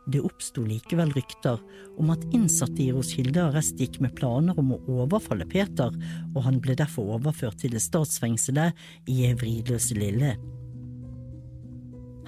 Det 0.10 0.22
oppsto 0.26 0.64
likevel 0.66 1.12
rykter 1.14 1.60
om 2.02 2.10
at 2.10 2.24
innsatte 2.34 2.82
i 2.82 2.90
Roskilde 2.94 3.44
arrest 3.44 3.78
gikk 3.80 4.00
med 4.02 4.16
planer 4.18 4.58
om 4.58 4.74
å 4.74 4.80
overfalle 5.02 5.46
Peter, 5.50 5.94
og 6.34 6.42
han 6.48 6.58
ble 6.64 6.76
derfor 6.80 7.20
overført 7.20 7.62
til 7.62 7.78
statsfengselet 7.78 8.74
i 9.12 9.30
Vridløse 9.38 9.98
Lille. 10.00 10.34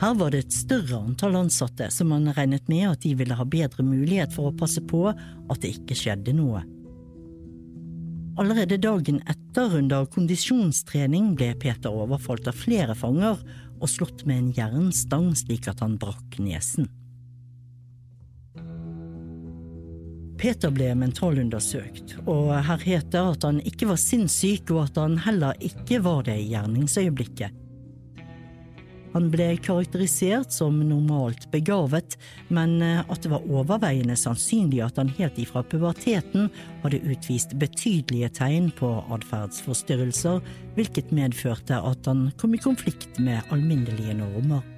Her 0.03 0.13
var 0.19 0.33
det 0.33 0.43
et 0.43 0.55
større 0.55 0.99
antall 0.99 1.37
ansatte, 1.39 1.89
som 1.93 2.09
man 2.13 2.29
regnet 2.35 2.69
med 2.69 2.87
at 2.91 3.03
de 3.05 3.13
ville 3.17 3.37
ha 3.37 3.45
bedre 3.45 3.85
mulighet 3.85 4.33
for 4.35 4.49
å 4.49 4.57
passe 4.57 4.81
på 4.85 5.05
at 5.09 5.59
det 5.63 5.75
ikke 5.77 5.97
skjedde 5.97 6.33
noe. 6.37 6.63
Allerede 8.41 8.79
dagen 8.81 9.19
etter, 9.29 9.75
under 9.77 10.07
kondisjonstrening, 10.09 11.35
ble 11.37 11.51
Peter 11.61 11.93
overfalt 11.93 12.49
av 12.49 12.57
flere 12.57 12.95
fanger 12.97 13.37
og 13.79 13.89
slått 13.89 14.25
med 14.25 14.39
en 14.39 14.51
jernstang 14.57 15.31
slik 15.37 15.69
at 15.69 15.83
han 15.85 15.99
brakk 16.01 16.39
nesen. 16.41 16.89
Peter 20.43 20.73
ble 20.75 20.89
mentalundersøkt, 20.99 22.17
og 22.27 22.49
her 22.67 22.81
het 22.83 23.13
det 23.13 23.19
at 23.23 23.45
han 23.47 23.61
ikke 23.63 23.87
var 23.93 23.99
sinnssyk, 24.01 24.73
og 24.75 24.89
at 24.89 24.97
han 24.99 25.15
heller 25.23 25.55
ikke 25.63 26.01
var 26.03 26.25
det 26.27 26.35
i 26.41 26.49
gjerningsøyeblikket. 26.49 27.61
Han 29.13 29.29
ble 29.31 29.45
karakterisert 29.61 30.51
som 30.51 30.81
normalt 30.89 31.45
begavet, 31.53 32.17
men 32.51 32.75
at 32.83 33.23
det 33.23 33.31
var 33.31 33.45
overveiende 33.45 34.17
sannsynlig 34.19 34.81
at 34.83 34.99
han 34.99 35.13
helt 35.15 35.39
ifra 35.39 35.63
puberteten 35.63 36.49
hadde 36.83 37.03
utvist 37.13 37.55
betydelige 37.61 38.33
tegn 38.41 38.71
på 38.75 38.89
atferdsforstyrrelser, 39.15 40.43
hvilket 40.75 41.15
medførte 41.15 41.79
at 41.79 42.09
han 42.09 42.31
kom 42.41 42.57
i 42.57 42.63
konflikt 42.67 43.21
med 43.21 43.45
alminnelige 43.53 44.17
normer. 44.19 44.72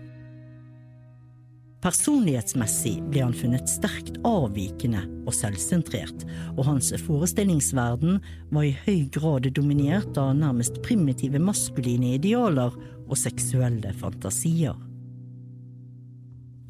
Personlighetsmessig 1.85 2.95
ble 3.11 3.21
han 3.21 3.35
funnet 3.37 3.69
sterkt 3.69 4.15
avvikende 4.25 5.03
og 5.29 5.35
selvsentrert, 5.37 6.23
og 6.55 6.63
hans 6.65 6.89
forestillingsverden 7.05 8.17
var 8.49 8.65
i 8.65 8.73
høy 8.87 9.03
grad 9.13 9.45
dominert 9.53 10.17
av 10.17 10.33
nærmest 10.39 10.81
primitive 10.87 11.37
maskuline 11.37 12.15
idealer 12.17 12.73
og 13.05 13.15
seksuelle 13.21 13.93
fantasier. 14.01 14.73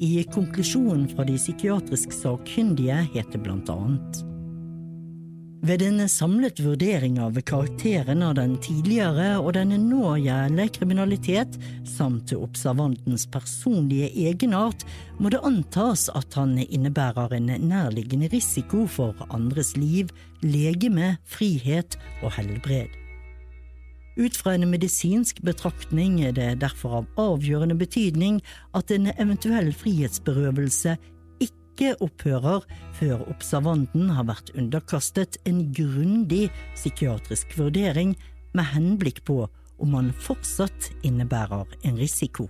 I 0.04 0.20
konklusjonen 0.28 1.08
fra 1.08 1.24
de 1.24 1.40
psykiatrisk 1.40 2.12
sakkyndige 2.12 3.00
het 3.16 3.32
det 3.32 3.40
blant 3.40 3.72
annet 3.72 4.20
ved 5.66 5.82
en 5.82 6.08
samlet 6.08 6.60
vurdering 6.62 7.16
av 7.20 7.40
karakteren 7.48 8.20
av 8.22 8.36
den 8.38 8.52
tidligere 8.62 9.38
og 9.40 9.54
den 9.56 9.72
nå 9.88 10.12
gjelde 10.22 10.66
kriminalitet, 10.76 11.56
samt 11.88 12.30
observantens 12.36 13.24
personlige 13.32 14.12
egenart, 14.28 14.84
må 15.18 15.32
det 15.32 15.40
antas 15.48 16.06
at 16.14 16.36
han 16.38 16.54
innebærer 16.62 17.34
en 17.38 17.50
nærliggende 17.66 18.30
risiko 18.30 18.84
for 18.86 19.26
andres 19.26 19.74
liv, 19.80 20.12
legeme, 20.44 21.16
frihet 21.26 21.98
og 22.22 22.36
helbred. 22.38 22.92
Ut 24.16 24.38
fra 24.38 24.54
en 24.54 24.68
medisinsk 24.70 25.42
betraktning 25.44 26.20
er 26.24 26.36
det 26.36 26.50
derfor 26.62 27.00
av 27.00 27.20
avgjørende 27.20 27.76
betydning 27.76 28.38
at 28.76 28.94
en 28.94 29.10
eventuell 29.16 29.74
frihetsberøvelse 29.76 30.94
ikke 31.76 31.92
opphører 32.00 32.64
før 32.96 33.20
observanten 33.28 34.08
har 34.16 34.24
vært 34.30 34.48
underkastet 34.56 35.36
en 35.44 35.66
grundig 35.76 36.48
psykiatrisk 36.74 37.52
vurdering 37.58 38.14
med 38.56 38.70
henblikk 38.72 39.20
på 39.28 39.42
om 39.76 39.96
han 39.98 40.08
fortsatt 40.24 40.88
innebærer 41.04 41.68
en 41.84 41.98
risiko. 42.00 42.48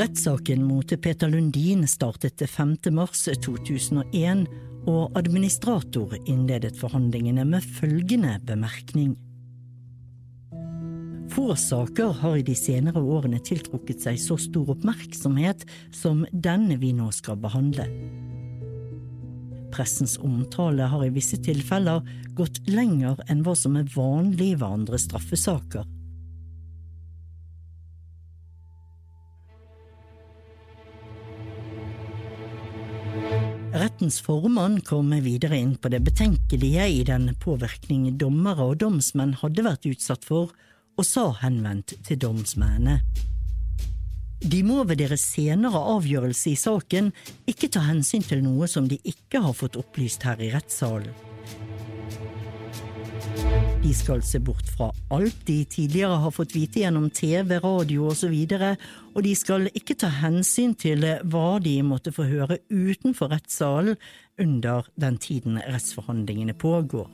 Rettssaken 0.00 0.64
mot 0.64 0.94
Peter 1.02 1.28
Lundin 1.28 1.84
startet 1.90 2.40
5. 2.48 2.78
mars 2.96 3.26
2001, 3.28 4.46
og 4.88 5.18
administrator 5.18 6.14
innledet 6.24 6.78
forhandlingene 6.80 7.44
med 7.44 7.66
følgende 7.76 8.38
bemerkning. 8.48 9.18
Få 11.30 11.56
saker 11.56 12.12
har 12.20 12.36
i 12.36 12.42
de 12.42 12.54
senere 12.58 12.98
årene 12.98 13.38
tiltrukket 13.46 14.02
seg 14.02 14.18
så 14.18 14.34
stor 14.40 14.72
oppmerksomhet 14.74 15.62
som 15.94 16.24
denne 16.32 16.74
vi 16.80 16.90
nå 16.96 17.06
skal 17.14 17.38
behandle. 17.38 17.86
Pressens 19.70 20.16
omtale 20.18 20.88
har 20.90 21.04
i 21.06 21.12
visse 21.14 21.38
tilfeller 21.38 22.02
gått 22.34 22.58
lenger 22.66 23.20
enn 23.30 23.44
hva 23.46 23.54
som 23.54 23.78
er 23.78 23.86
vanlig 23.94 24.56
ved 24.58 24.66
andre 24.66 24.98
straffesaker. 24.98 25.86
Rettens 33.70 34.18
formann 34.18 34.80
kom 34.82 35.12
videre 35.22 35.60
inn 35.62 35.76
på 35.78 35.92
det 35.94 36.02
betenkelige 36.02 36.88
i 36.90 37.04
den 37.06 37.30
påvirkning 37.38 38.08
dommere 38.18 38.66
og 38.72 38.80
domsmenn 38.82 39.36
hadde 39.38 39.62
vært 39.62 39.86
utsatt 39.86 40.26
for 40.26 40.50
og 41.00 41.06
sa 41.08 41.30
henvendt 41.40 41.96
til 42.04 42.20
domsmennene. 42.20 43.00
De 44.40 44.62
må 44.64 44.82
ved 44.88 45.00
deres 45.02 45.24
senere 45.34 45.80
avgjørelse 45.94 46.52
i 46.52 46.56
saken 46.56 47.10
ikke 47.48 47.68
ta 47.72 47.82
hensyn 47.84 48.24
til 48.24 48.40
noe 48.44 48.68
som 48.68 48.86
de 48.88 48.96
ikke 49.04 49.42
har 49.44 49.56
fått 49.56 49.76
opplyst 49.80 50.24
her 50.24 50.40
i 50.40 50.48
rettssalen. 50.52 51.12
De 53.80 53.92
skal 53.96 54.20
se 54.24 54.40
bort 54.44 54.68
fra 54.68 54.90
alt 55.12 55.38
de 55.48 55.62
tidligere 55.64 56.18
har 56.22 56.32
fått 56.36 56.52
vite 56.52 56.82
gjennom 56.82 57.08
TV, 57.16 57.56
radio 57.64 58.10
osv., 58.12 58.34
og, 58.56 58.82
og 59.14 59.22
de 59.24 59.32
skal 59.36 59.70
ikke 59.72 59.96
ta 60.02 60.10
hensyn 60.20 60.74
til 60.76 61.04
hva 61.32 61.46
de 61.64 61.78
måtte 61.84 62.12
få 62.12 62.28
høre 62.28 62.60
utenfor 62.68 63.32
rettssalen 63.32 63.96
under 64.40 64.88
den 65.00 65.16
tiden 65.20 65.60
rettsforhandlingene 65.64 66.56
pågår. 66.60 67.08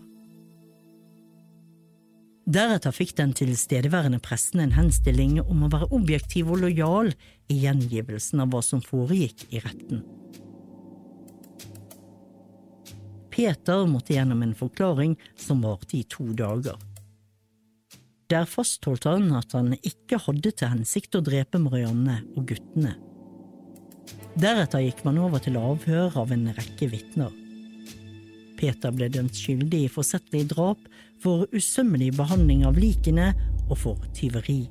Deretter 2.47 2.95
fikk 2.95 3.17
den 3.19 3.33
tilstedeværende 3.35 4.21
pressen 4.23 4.61
en 4.63 4.77
henstilling 4.77 5.41
om 5.43 5.65
å 5.67 5.71
være 5.73 5.89
objektiv 5.97 6.53
og 6.55 6.61
lojal 6.63 7.09
i 7.51 7.57
gjengivelsen 7.65 8.45
av 8.45 8.53
hva 8.53 8.61
som 8.63 8.83
foregikk 8.85 9.49
i 9.51 9.63
retten. 9.65 10.05
Peter 13.35 13.83
måtte 13.91 14.15
gjennom 14.15 14.45
en 14.47 14.55
forklaring 14.57 15.17
som 15.37 15.65
varte 15.67 15.99
i 15.99 16.05
to 16.09 16.29
dager. 16.39 16.79
Der 18.31 18.47
fastholdt 18.49 19.09
han 19.11 19.27
at 19.35 19.53
han 19.55 19.75
ikke 19.83 20.21
hadde 20.23 20.55
til 20.55 20.71
hensikt 20.71 21.19
å 21.19 21.25
drepe 21.27 21.59
Marianne 21.63 22.21
og 22.37 22.47
guttene. 22.53 22.95
Deretter 24.39 24.87
gikk 24.87 25.03
man 25.07 25.19
over 25.19 25.43
til 25.43 25.59
avhør 25.59 26.15
av 26.23 26.33
en 26.35 26.47
rekke 26.55 26.89
vitner. 26.95 27.35
Peter 28.57 28.95
ble 28.95 29.09
dømt 29.13 29.37
skyldig 29.37 29.85
i 29.87 29.93
forsettlig 29.93 30.47
drap, 30.53 30.81
for 31.23 31.47
usømmelig 31.57 32.13
behandling 32.19 32.67
av 32.69 32.77
likene 32.79 33.31
og 33.71 33.79
for 33.81 34.09
tyveri. 34.17 34.67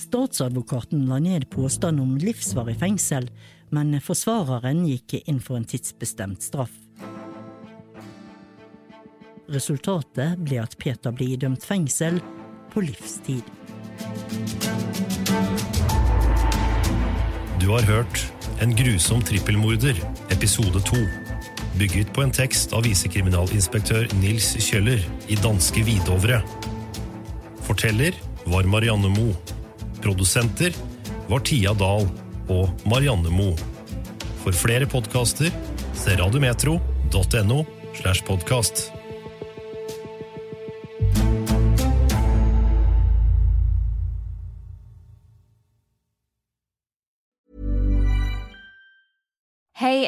Statsadvokaten 0.00 1.04
la 1.10 1.20
ned 1.22 1.44
påstand 1.52 2.00
om 2.00 2.16
livsvarig 2.18 2.78
fengsel, 2.80 3.28
men 3.70 3.92
forsvareren 4.02 4.86
gikk 4.88 5.20
inn 5.20 5.38
for 5.44 5.60
en 5.60 5.68
tidsbestemt 5.68 6.42
straff. 6.42 6.72
Resultatet 9.50 10.38
ble 10.46 10.60
at 10.62 10.76
Peter 10.78 11.14
ble 11.14 11.32
idømt 11.36 11.64
fengsel 11.66 12.20
på 12.72 12.82
livstid. 12.86 13.46
Du 17.60 17.68
har 17.74 17.86
hørt 17.86 18.22
En 18.60 18.76
grusom 18.76 19.22
trippelmorder, 19.24 19.96
episode 20.30 20.80
to. 20.84 20.98
Bygget 21.78 22.10
på 22.12 22.26
en 22.26 22.32
tekst 22.34 22.74
av 22.76 22.84
visekriminalinspektør 22.84 24.10
Nils 24.20 24.50
Kjøller 24.60 25.00
i 25.32 25.38
danske 25.40 25.80
Hvidovre. 25.86 26.42
Forteller 27.64 28.12
var 28.44 28.68
Marianne 28.68 29.08
Moe. 29.14 29.32
Produsenter 30.04 30.76
var 31.30 31.40
Tia 31.48 31.72
Dahl 31.72 32.04
og 32.52 32.84
Marianne 32.84 33.32
Moe. 33.32 33.56
For 34.44 34.52
flere 34.52 34.84
podkaster 34.84 35.48
se 35.96 36.20
radiometro.no 36.20 37.64
slash 37.96 38.28
podkast. 38.28 38.90